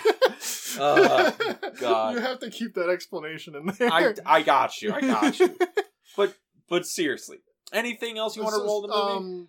[0.80, 1.32] Uh,
[1.80, 2.16] God.
[2.16, 3.91] You have to keep that explanation in there.
[3.91, 4.93] I, I got you.
[4.93, 5.57] I got you.
[6.16, 6.36] But
[6.70, 7.39] but seriously,
[7.74, 9.18] anything else you want to This roll is, the movie?
[9.18, 9.47] Um,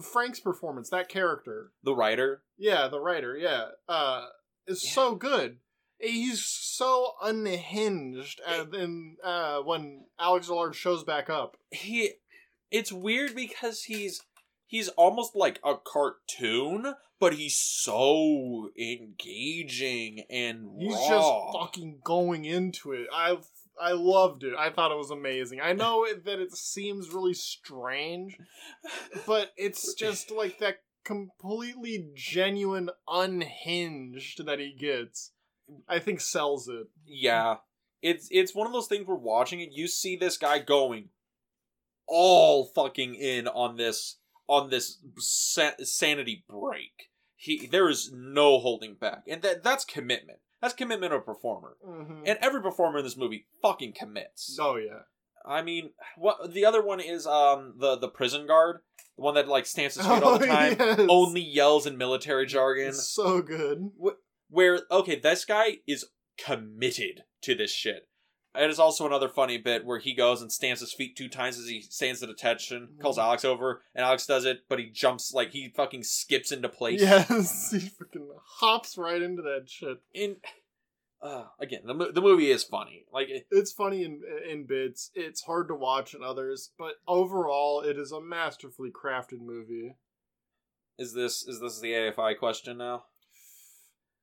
[0.00, 2.42] Frank's performance, that character, the writer.
[2.56, 4.26] yeah, the writer, yeah, uh,
[4.66, 5.58] is so good.
[5.98, 12.12] He's so unhinged, and then uh, when Alex DeLarge shows back up, He.
[12.70, 14.22] It's weird because he's
[14.66, 21.08] he's almost like a cartoon, but he's so engaging and He's raw.
[21.08, 23.06] just fucking going into it.
[23.12, 23.36] I
[23.80, 24.54] I loved it.
[24.56, 25.60] I thought it was amazing.
[25.60, 28.36] I know that it seems really strange,
[29.26, 35.32] but it's just like that completely genuine unhinged that he gets.
[35.88, 36.88] I think sells it.
[37.06, 37.56] Yeah.
[38.02, 41.10] It's it's one of those things we're watching it, you see this guy going
[42.06, 44.18] all fucking in on this
[44.48, 47.10] on this sa- sanity break.
[47.36, 50.40] He there is no holding back, and that that's commitment.
[50.62, 52.22] That's commitment of a performer, Mm-hmm.
[52.24, 54.56] and every performer in this movie fucking commits.
[54.60, 55.00] oh yeah,
[55.44, 58.78] I mean, what the other one is um the the prison guard,
[59.16, 61.00] the one that like stamps his feet all the Oh, time, yes.
[61.10, 62.88] only yells in military jargon.
[62.88, 63.90] It's so good.
[64.48, 66.06] Where okay, this guy is
[66.38, 68.08] committed to this shit.
[68.54, 71.58] It is also another funny bit where he goes and stamps his feet two times
[71.58, 73.24] as he stands at attention, calls Mm-hmm.
[73.26, 77.00] Alex over, and Alex does it, but he jumps like he fucking skips into place.
[77.00, 78.28] Yes, he fucking
[78.60, 79.98] hops right into that shit.
[80.12, 80.36] In
[81.22, 83.04] uh, again, the the movie is funny.
[83.12, 85.10] Like it- It's funny in in bits.
[85.14, 89.96] It's hard to watch in others, but overall, it is a masterfully crafted movie.
[90.98, 93.04] is this is this the AFI question now?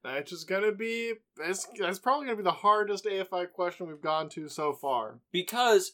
[0.03, 4.29] That's just gonna be that's that's probably gonna be the hardest AFI question we've gone
[4.29, 5.19] to so far.
[5.31, 5.93] Because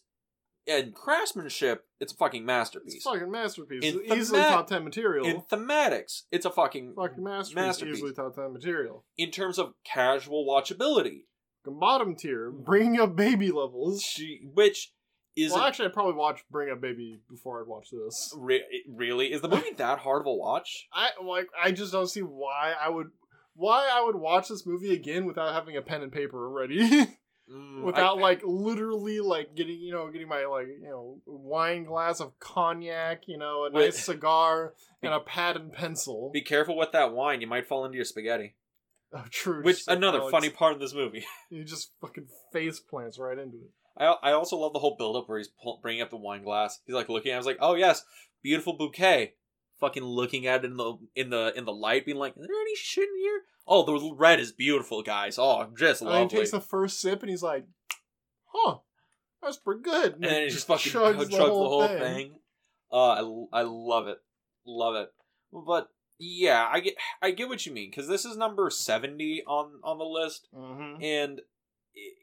[0.68, 3.06] in craftsmanship, it's a fucking It's masterpiece.
[3.06, 3.84] a fucking masterpiece.
[3.84, 5.26] In It's easily themat- top ten material.
[5.26, 7.98] In thematics, it's a fucking fucking masterpiece, masterpiece.
[7.98, 9.06] Easily top ten material.
[9.18, 11.26] in terms of casual watchability,
[11.68, 14.02] Bottom tier, bringing up baby levels.
[14.04, 14.92] she, which
[15.36, 18.34] is Well, actually, I'd probably watch Bring Up Baby before I'd watch this.
[18.38, 20.88] re- really is the movie that hard of a watch?
[20.94, 21.48] I like.
[21.62, 23.08] I just don't see why I would.
[23.56, 27.08] Why I would watch this movie again without having a pen and paper ready.
[27.52, 31.84] Mm, without I- like literally like getting you know getting my like you know wine
[31.84, 33.86] glass of cognac you know a Wait.
[33.86, 37.42] nice cigar and a pad and pencil be careful with that wine.
[37.42, 38.56] You might fall into your spaghetti.
[39.14, 41.24] oh, true Which another Alex, funny part of this movie.
[41.52, 45.16] he just fucking face plants right into it I I also love the whole build
[45.16, 46.80] up where he's pull, bringing up the wine glass.
[46.88, 47.32] He's like looking.
[47.32, 48.04] I was like, oh yes,
[48.42, 49.36] beautiful bouquet.
[49.80, 52.62] Fucking looking at it in the in the in the light, being like, is there
[52.62, 53.42] any shit in here?
[53.68, 55.38] Oh, the red is beautiful, guys.
[55.38, 56.38] Oh, just and he lovely.
[56.38, 57.66] takes the first sip and he's like
[58.56, 58.78] huh
[59.42, 62.00] that's pretty good and then he just fucking chugs chugs, the the, whole whole thing.
[62.00, 62.32] thing.
[62.92, 64.18] Uh, I, I love it,
[64.66, 65.10] love it.
[65.52, 69.80] But yeah, I get I get what you mean because this is number seventy on
[69.84, 71.02] on the list, mm-hmm.
[71.04, 71.42] and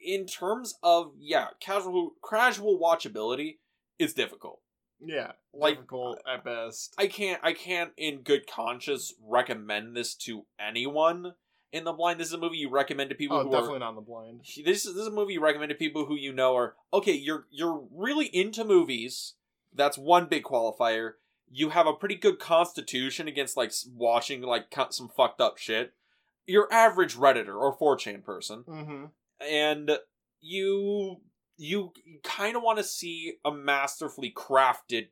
[0.03, 3.57] in terms of yeah, casual casual watchability,
[3.99, 4.61] it's difficult.
[5.05, 10.45] Yeah Like- difficult at best I can't I can't in good conscience recommend this to
[10.59, 11.33] anyone
[11.73, 12.19] in the blind.
[12.19, 14.01] This is a movie you recommend to people oh who definitely are not in the
[14.01, 16.75] blind this is this is a movie you recommend to people who you know are
[16.93, 17.13] okay.
[17.13, 19.33] You're you're really into movies.
[19.73, 21.13] That's one big qualifier.
[21.51, 25.93] You have a pretty good constitution against like watching like some fucked up shit.
[26.45, 29.05] Your average redditor or 4chan person, mm-hmm.
[29.41, 29.91] and
[30.41, 31.21] you
[31.57, 31.93] you
[32.23, 35.07] kind of want to see a masterfully crafted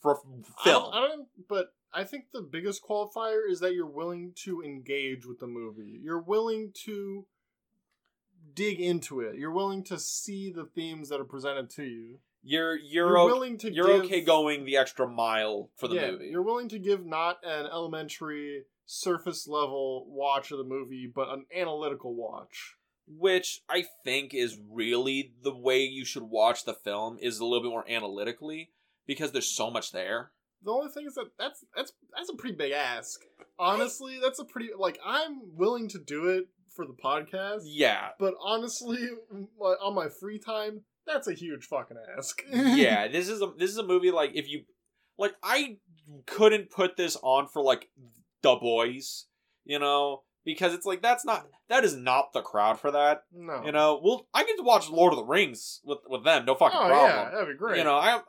[0.00, 0.82] for I film.
[0.82, 5.26] don't, I don't, but I think the biggest qualifier is that you're willing to engage
[5.26, 6.00] with the movie.
[6.02, 7.26] You're willing to
[8.54, 9.36] dig into it.
[9.36, 12.18] You're willing to see the themes that are presented to you.
[12.42, 16.10] You're You're, you're, willing to you're give, okay going the extra mile for the yeah,
[16.12, 16.28] movie.
[16.28, 21.46] You're willing to give not an elementary surface level watch of the movie, but an
[21.54, 22.76] analytical watch.
[23.08, 27.62] Which I think is really the way you should watch the film is a little
[27.62, 28.70] bit more analytically
[29.06, 30.32] because there's so much there.
[30.62, 33.20] The only thing is that that's that's that's a pretty big ask.
[33.58, 37.62] Honestly, that's a pretty like I'm willing to do it for the podcast.
[37.64, 38.08] Yeah.
[38.18, 39.08] But honestly,
[39.60, 42.42] on my free time, that's a huge fucking ask.
[42.52, 44.62] yeah, this is a this is a movie like if you
[45.16, 45.78] like I
[46.26, 47.88] couldn't put this on for like
[48.42, 49.26] the boys,
[49.64, 53.24] you know, because it's like that's not that is not the crowd for that.
[53.32, 53.64] no.
[53.64, 56.54] You know, well I get to watch Lord of the Rings with with them, no
[56.54, 57.10] fucking oh problem.
[57.10, 57.78] yeah, that'd be great.
[57.78, 58.20] You know, I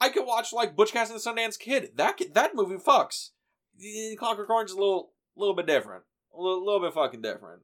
[0.00, 1.92] I could watch like Butch Cassidy and the Sundance Kid.
[1.96, 3.30] That that movie fucks.
[3.78, 6.04] The Clockwork Orange is a little little bit different,
[6.34, 7.62] a little, little bit fucking different.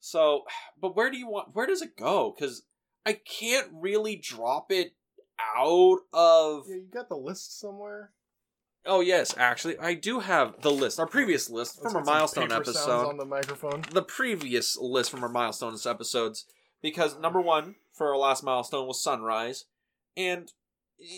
[0.00, 0.44] So,
[0.80, 1.54] but where do you want?
[1.54, 2.34] Where does it go?
[2.36, 2.62] Because
[3.06, 4.94] I can't really drop it
[5.56, 6.64] out of.
[6.68, 8.12] yeah, you got the list somewhere.
[8.86, 11.00] Oh yes, actually, I do have the list.
[11.00, 13.08] Our previous list Let's from our get some milestone paper sounds episode.
[13.08, 13.82] on the microphone.
[13.92, 16.44] the previous list from our milestones episodes
[16.82, 19.64] because number one for our last milestone was sunrise
[20.16, 20.52] and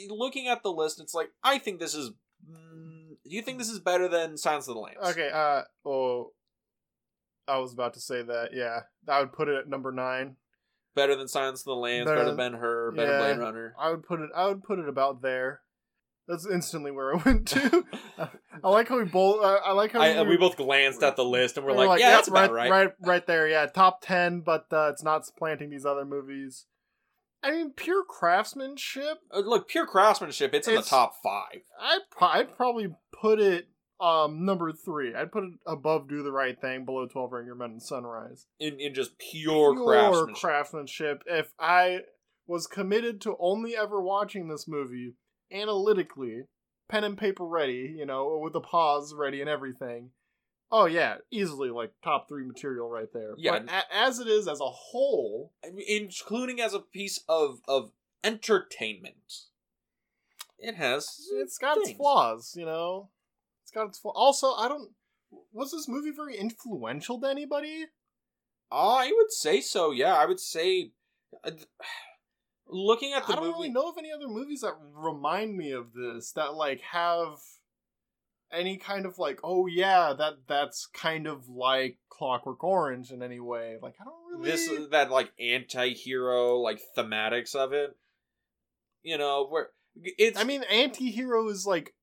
[0.09, 2.11] looking at the list it's like i think this is
[2.49, 6.33] mm, do you think this is better than silence of the lambs Okay, uh, oh,
[7.49, 8.51] I was about to say that.
[8.55, 10.37] Yeah, I would put it at number nine.
[10.95, 13.19] better than silence of the lambs Better better, than- than ben hur better yeah.
[13.19, 14.31] blade runner I would put it.
[14.35, 15.61] I would put it about there.
[16.29, 17.85] That's instantly where I went to.
[18.65, 19.45] I like how we both.
[19.45, 22.11] Uh, I like how I, we both glanced at the list and we're, like, yeah,
[22.11, 23.49] that's about right, right, right there.
[23.49, 26.67] Yeah, top ten, but uh, it's not supplanting these other movies.
[27.43, 29.19] I mean, pure craftsmanship.
[29.33, 33.69] Uh, look pure craftsmanship it's, in the top five I'd, I'd probably put it
[34.01, 35.15] um number three.
[35.15, 38.47] I'd put it above Do the Right Thing, below Twelve Angry Men and Sunrise.
[38.59, 41.23] in, in just pure, craftsmanship craftsmanship.
[41.27, 42.01] If I
[42.49, 45.15] was committed to only ever watching this movie
[45.53, 46.43] analytically,
[46.89, 50.11] pen and paper ready, you know, with the pause ready and everything.
[50.71, 53.35] Oh yeah, easily like top three material right there.
[53.37, 53.53] Yeah.
[53.61, 55.53] but a- as it is as a whole,
[55.89, 57.93] including as a piece of of
[58.25, 59.47] entertainment
[60.59, 61.29] it has.
[61.35, 63.11] it's got its flaws, you know.
[63.63, 64.15] It's got its flaws.
[64.17, 64.91] Also, I don't.
[65.53, 67.87] Was this movie very influential to anybody?
[68.71, 69.91] Oh, I would say so.
[69.91, 70.93] Yeah, I would say.
[71.45, 71.51] uh,
[72.69, 75.71] Looking at the I don't movie, really know of any other movies that remind me
[75.71, 77.39] of this that like have
[78.53, 83.41] any kind of like, oh yeah, that that's kind of like Clockwork Orange in any
[83.41, 83.77] way.
[83.81, 84.51] Like I don't really.
[84.51, 87.97] this uh, that like anti-hero like thematics of it.
[89.03, 91.95] You know, where it's I mean, anti-hero is like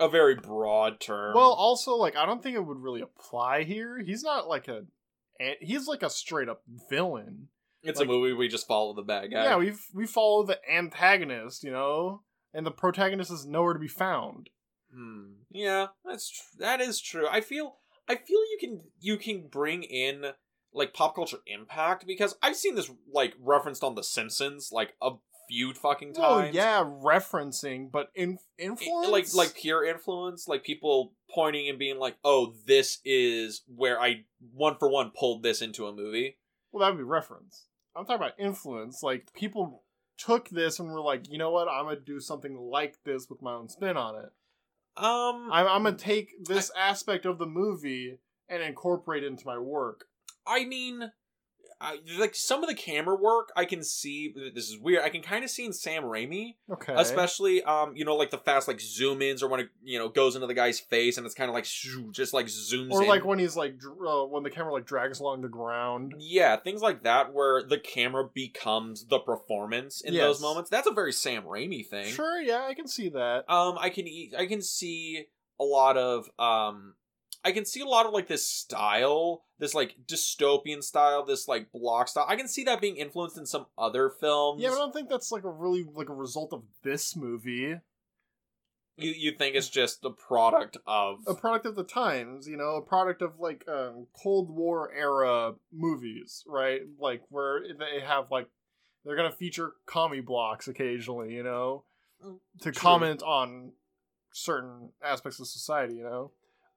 [0.00, 1.34] a very broad term.
[1.34, 4.00] well, also like I don't think it would really apply here.
[4.04, 4.82] He's not like a,
[5.60, 7.48] he's like a straight up villain.
[7.82, 9.44] It's like- a movie we just follow the bad guy.
[9.44, 12.22] Yeah, we we follow the antagonist, you know,
[12.54, 14.50] and the protagonist is nowhere to be found.
[14.92, 15.32] Hmm.
[15.50, 17.26] Yeah, that's tr- that is true.
[17.30, 17.76] I feel
[18.08, 20.32] I feel you can you can bring in
[20.72, 25.12] like pop culture impact because I've seen this like referenced on The Simpsons like a
[25.48, 26.26] few fucking times.
[26.26, 26.54] Oh times.
[26.54, 32.16] yeah, referencing, but in influence, like like pure influence, like people pointing and being like,
[32.24, 36.38] "Oh, this is where I one for one pulled this into a movie."
[36.70, 37.64] well, that would be reference.
[37.98, 39.02] I'm talking about influence.
[39.02, 39.82] Like people
[40.16, 43.42] took this and were like, you know what, I'm gonna do something like this with
[43.42, 44.30] my own spin on it.
[44.96, 48.18] Um, I'm, I'm gonna take this aspect of the movie
[48.48, 50.04] and incorporate it into my work.
[50.46, 51.10] I mean,
[51.80, 54.34] I, like some of the camera work, I can see.
[54.54, 55.04] This is weird.
[55.04, 56.56] I can kind of see in Sam Raimi.
[56.72, 59.98] Okay, especially um you know like the fast like zoom ins or when it you
[59.98, 62.90] know goes into the guy's face and it's kind of like shoo, just like zooms
[62.90, 63.08] or in.
[63.08, 66.14] like when he's like dr- uh, when the camera like drags along the ground.
[66.18, 70.92] yeah things like that where the camera becomes the performance in those moments that's a
[70.92, 73.44] very sam raimi thing Sure, yeah, I can see that.
[73.48, 75.26] um i can e- i can see
[75.60, 76.94] a lot of um
[77.44, 81.70] i can see a lot of like this style this like dystopian style this like
[81.72, 84.78] block style i can see that being influenced in some other films Yeah, but I
[84.78, 87.76] don't think that's like a really like a result of this movie.
[88.96, 92.76] you, you think it's just the product of a product of the times, you know,
[92.76, 96.80] a product of like um, Cold War era movies, right?
[96.98, 98.48] Like where they have like
[99.04, 101.84] they're gonna feature commie blocks occasionally, you know,
[102.24, 102.80] Mm, to true.
[102.80, 103.70] comment on
[104.32, 106.32] certain aspects of society, you know.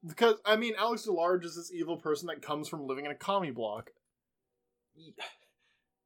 [0.08, 3.16] Because I mean, Alex DeLarge is this evil person that comes from living in a
[3.16, 3.92] commie block.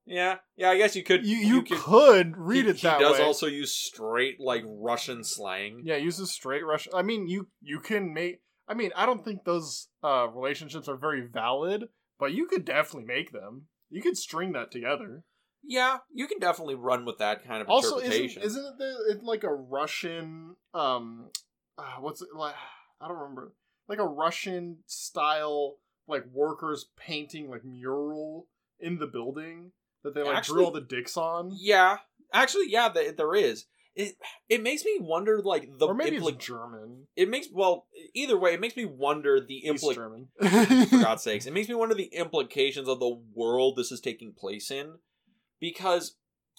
[0.05, 0.69] Yeah, yeah.
[0.69, 1.25] I guess you could.
[1.25, 3.05] You you, could, read he, it that way.
[3.05, 3.25] He does way.
[3.25, 5.81] also use straight like Russian slang.
[5.83, 6.93] Yeah, uses straight Russian.
[6.95, 8.41] I mean, you you can make.
[8.67, 11.85] I mean, I don't think those uh, relationships are very valid,
[12.19, 13.67] but you could definitely make them.
[13.89, 15.23] You could string that together.
[15.63, 18.41] Yeah, you can definitely run with that kind of Also, isn't interpretation.
[18.43, 21.29] isn't it, the, it like a Russian um,
[21.77, 22.55] uh, what's it like?
[23.01, 23.53] I don't remember.
[23.87, 25.77] Like a Russian style
[26.07, 28.47] like workers painting like mural
[28.79, 29.71] in the building
[30.03, 31.51] that they like Actually- drill the dicks on.
[31.55, 31.97] yeah,
[32.33, 33.65] actually, yeah, th- there is.
[33.95, 34.17] It
[34.49, 37.07] it makes me wonder, like the or maybe impli- it's German.
[37.15, 39.63] it makes well either way, it makes me wonder the
[39.93, 40.27] German.
[40.89, 44.33] for God's sakes, it makes me wonder the implications of the world this is taking
[44.33, 44.95] place in,
[45.61, 46.17] because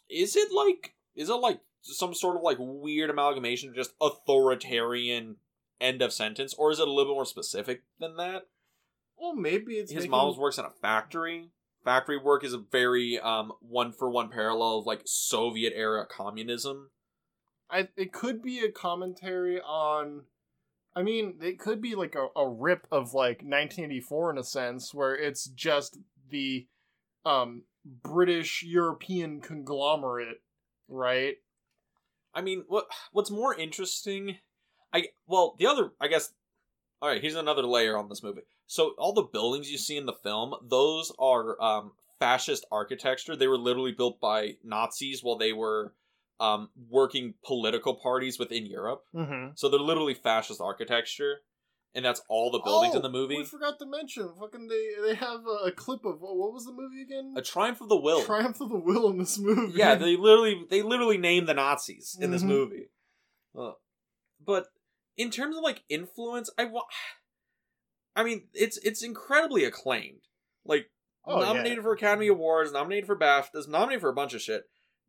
[0.09, 5.37] is it like is it like some sort of like weird amalgamation of just authoritarian
[5.81, 8.49] end of sentence, or is it a little bit more specific than that?
[9.17, 11.51] Well, maybe it's his making- mom works in a factory.
[11.85, 16.91] Factory work is a very um one for one parallel of like Soviet era communism.
[17.71, 20.25] I it could be a commentary on
[20.97, 24.95] I mean, it could be like a, a rip of like 1984 in a sense
[24.95, 25.99] where it's just
[26.31, 26.67] the
[27.25, 30.43] um British European conglomerate,
[30.89, 31.37] right?
[32.35, 34.39] I mean, what what's more interesting?
[34.97, 36.33] I well, the other I guess.
[37.03, 38.41] All right, here's another layer on this movie.
[38.67, 43.37] So all the buildings you see in the film, those are um, fascist architecture.
[43.37, 45.93] They were literally built by Nazis while they were
[46.41, 49.03] um, working political parties within Europe.
[49.15, 49.51] Mm-hmm.
[49.57, 51.41] So they're literally fascist architecture,
[51.95, 53.37] and that's all the buildings in the movie.
[53.37, 56.65] Oh, We forgot to mention, fucking they they have a, a clip of what was
[56.65, 57.35] the movie again?
[57.37, 58.25] A Triumph of the Will.
[58.25, 59.75] Triumph of the Will in this movie.
[59.79, 62.49] Yeah, they literally they literally name the Nazis in this Mhm.
[62.49, 62.87] movie.
[63.55, 63.73] Uh,
[64.45, 64.67] but
[65.17, 66.87] in terms of like influence, I wa-
[68.15, 70.23] I mean, it's it's incredibly acclaimed.
[70.65, 70.91] Like
[71.29, 71.47] Oh, yeah.
[71.53, 74.63] nominated for Academy Awards, nominated for BAFTAs, nominated for a bunch of shit.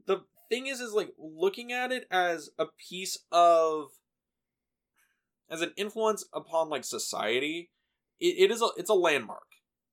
[0.08, 3.89] The thing is, is like looking at it as a piece of
[5.49, 7.70] as an influence upon like society.
[8.20, 9.43] It, it is a it's a landmark.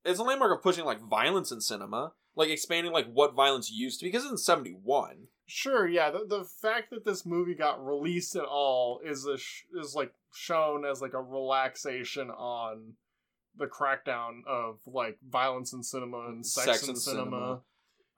[0.04, 4.00] It's a landmark of pushing like violence in cinema, like expanding like what violence used
[4.00, 4.08] to be.
[4.10, 5.28] Because it's in seventy one.
[5.46, 6.10] Sure, yeah.
[6.10, 10.12] The, the fact that this movie got released at all is a sh- is like
[10.32, 12.94] shown as like a relaxation on
[13.56, 17.24] the crackdown of like violence in cinema and sex, Sex in in cinema.
[17.24, 17.60] cinema.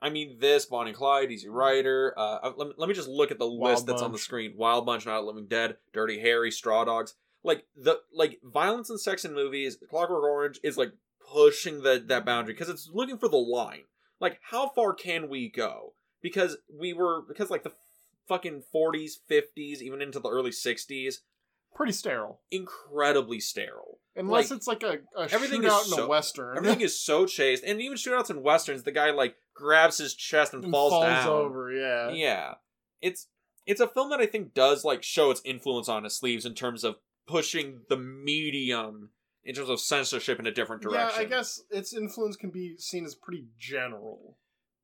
[0.01, 2.13] I mean, this Bonnie and Clyde, Easy Rider.
[2.15, 4.17] Uh, uh, let, me, let me just look at the Wild list that's on the
[4.17, 7.15] screen: Wild Bunch, Not Living Dead, Dirty Harry, Straw Dogs.
[7.43, 9.77] Like the like violence and sex in movies.
[9.89, 10.91] Clockwork Orange is like
[11.31, 13.83] pushing the that boundary because it's looking for the line.
[14.19, 15.93] Like, how far can we go?
[16.21, 17.73] Because we were because like the
[18.27, 21.15] fucking 40s, 50s, even into the early 60s,
[21.75, 22.41] Pretty sterile.
[22.49, 23.99] incredibly sterile.
[24.15, 26.57] Unless Like, it's like a, a everything is shootout in so- a western.
[26.57, 30.53] Everything is so chaste, and even shootouts in westerns, the guy like grabs his chest
[30.53, 31.27] and, and falls, down.
[31.27, 31.71] over.
[31.71, 32.09] Yeah.
[32.11, 32.53] Yeah,
[33.01, 33.27] it's
[33.67, 36.55] it's a film that I think does like show its influence on its sleeves in
[36.55, 36.95] terms of
[37.27, 39.09] pushing the medium
[39.43, 41.11] in terms of censorship in a different direction.
[41.15, 44.37] Yeah, I guess its influence can be seen as pretty general.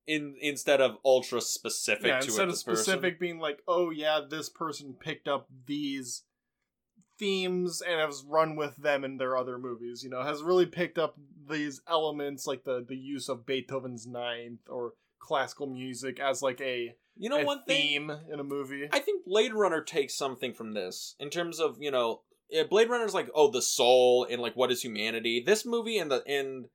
[0.07, 4.95] In instead of ultra specific yeah, instead of specific being like, oh yeah, this person
[4.99, 6.23] picked up these
[7.17, 10.03] themes and has run with them in their other movies.
[10.03, 11.15] You know, has really picked up
[11.49, 16.93] these elements like the the use of Beethoven's Ninth or classical music as like a,
[17.15, 18.89] You know a one thing theme in a movie.
[18.91, 22.21] I think Blade Runner takes something from this in terms of you know
[22.69, 25.41] Blade Runner's like oh the soul and like what is humanity.
[25.45, 26.65] This movie and the and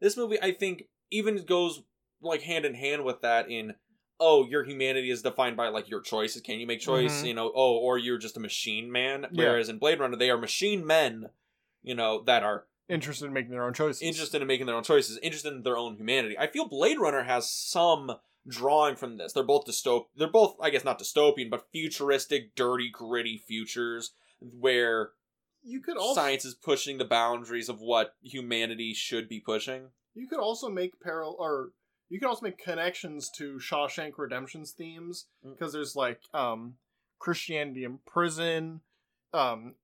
[0.00, 1.82] this movie I think even goes
[2.26, 3.74] like hand in hand with that in
[4.18, 6.42] oh your humanity is defined by like your choices.
[6.42, 7.22] Can you make choice?
[7.22, 7.26] Mhm.
[7.28, 9.26] You know oh or you're just a machine man.
[9.32, 9.44] Yeah.
[9.50, 11.30] Whereas in Blade Runner they are machine men.
[11.82, 14.00] You know that are Interested in making their own choices.
[14.00, 16.38] interested in making their own choices, interested in their own humanity.
[16.38, 18.12] I feel Blade Runner has some
[18.46, 19.32] drawing from this.
[19.32, 20.06] They're both dystop.
[20.16, 25.10] They're both, I guess, not dystopian, but futuristic, dirty, gritty futures where
[25.64, 29.90] You could also science is pushing the boundaries of what humanity should be pushing.
[30.14, 31.72] You could also make parallel, or
[32.08, 35.52] you can also make connections to Shawshank Redemption's themes Mm.
[35.52, 36.74] because there's like um
[37.18, 38.80] Christianity in prison,
[39.32, 39.74] um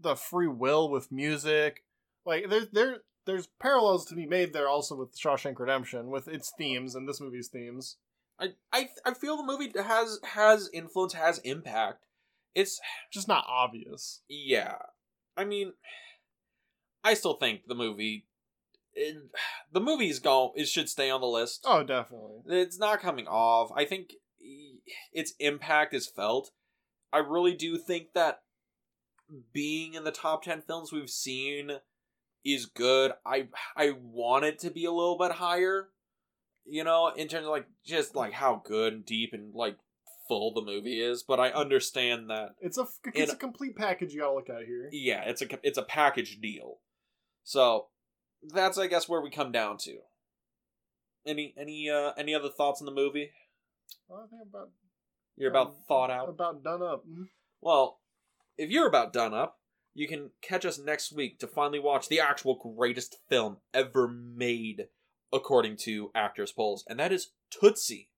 [0.00, 1.84] the free will with music.
[2.24, 6.52] Like there there there's parallels to be made there also with Shawshank Redemption with its
[6.56, 7.96] themes and this movie's themes.
[8.38, 12.04] I, I, I feel the movie has has influence, has impact.
[12.54, 12.80] It's
[13.12, 14.20] Just not obvious.
[14.28, 14.76] yeah.
[15.36, 15.72] I mean,
[17.04, 18.26] I still think the movie,
[18.96, 19.16] it,
[19.72, 20.50] the movie's going.
[20.56, 21.64] It should stay on the list.
[21.64, 22.40] Oh, definitely.
[22.46, 23.70] it's not coming off.
[23.76, 24.14] I think
[25.12, 26.50] its impact is felt.
[27.12, 28.40] I really do think that
[29.52, 31.72] being in the top 10 films we've seen
[32.44, 33.12] is good.
[33.24, 35.88] I I want it to be a little bit higher,
[36.64, 39.76] you know, in terms of like just like how good and deep and like
[40.28, 44.12] full the movie is, but I understand that It's a it's In- a complete package
[44.12, 44.88] you gotta look at here.
[44.92, 46.78] yeah, it's a it's a package deal.
[47.42, 47.86] So,
[48.42, 49.98] that's I guess where we come down to.
[51.26, 53.30] Any any uh any other thoughts on the movie?
[54.08, 54.70] Well, I think about
[55.36, 56.28] You're about thought out.
[56.28, 57.04] about done up.
[57.60, 58.00] Well,
[58.56, 59.58] if you're about done up,
[59.94, 64.88] you can catch us next week to finally watch the actual greatest film ever made,
[65.32, 68.10] according to Actors Polls, and that is Tootsie,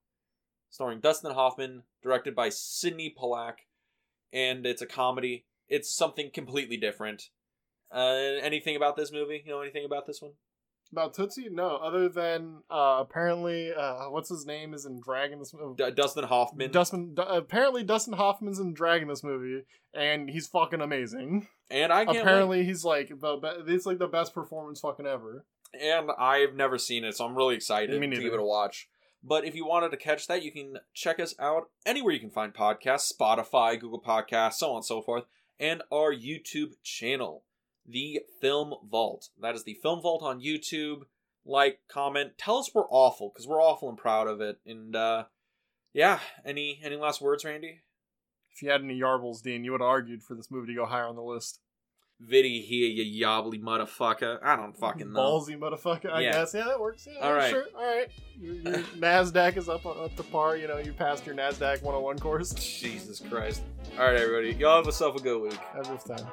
[0.70, 3.66] starring Dustin Hoffman, directed by Sydney Pollack,
[4.32, 5.46] and it's a comedy.
[5.68, 7.30] It's something completely different.
[7.92, 9.42] Uh, anything about this movie?
[9.44, 10.32] You know anything about this one?
[10.90, 11.48] About Tootsie?
[11.50, 15.82] No, other than uh, apparently, uh, what's his name is in Dragon this movie.
[15.84, 17.14] D- Dustin Hoffman, Dustin.
[17.14, 21.46] D- apparently, Dustin Hoffman's in Dragon this movie, and he's fucking amazing.
[21.70, 22.20] and I can't wait.
[22.22, 25.44] apparently, he's like the be- it's like the best performance fucking ever.
[25.78, 28.88] and I've never seen it, so I'm really excited to give it a watch.
[29.22, 32.30] But if you wanted to catch that, you can check us out anywhere you can
[32.30, 35.24] find podcasts Spotify, Google Podcasts, so on and so forth,
[35.60, 37.42] and our YouTube channel,
[37.88, 39.28] The Film Vault.
[39.40, 41.02] That is The Film Vault on YouTube.
[41.46, 44.58] Like, comment, tell us we're awful, because we're awful and proud of it.
[44.66, 45.24] And, uh,
[45.94, 47.80] yeah, any any last words, Randy?
[48.52, 50.84] If you had any Yarbles, Dean, you would have argued for this movie to go
[50.84, 51.60] higher on the list.
[52.20, 54.40] Viddy here, you yobbly motherfucker.
[54.42, 55.20] I don't fucking know.
[55.20, 56.10] Ballsy motherfucker.
[56.12, 56.32] I Yeah.
[56.32, 56.52] guess.
[56.52, 57.06] Yeah, that works.
[57.10, 57.50] Yeah, All right.
[57.50, 57.64] Sure.
[57.76, 58.08] All right.
[58.36, 60.56] Your, your Nadsat is up up to par.
[60.56, 62.52] You know, you passed your Nadsat 101 course.
[62.54, 63.62] Jesus Christ.
[63.96, 64.52] Alright, everybody.
[64.54, 65.58] Y'all have yourself a good week.
[65.74, 66.26] Have a good time.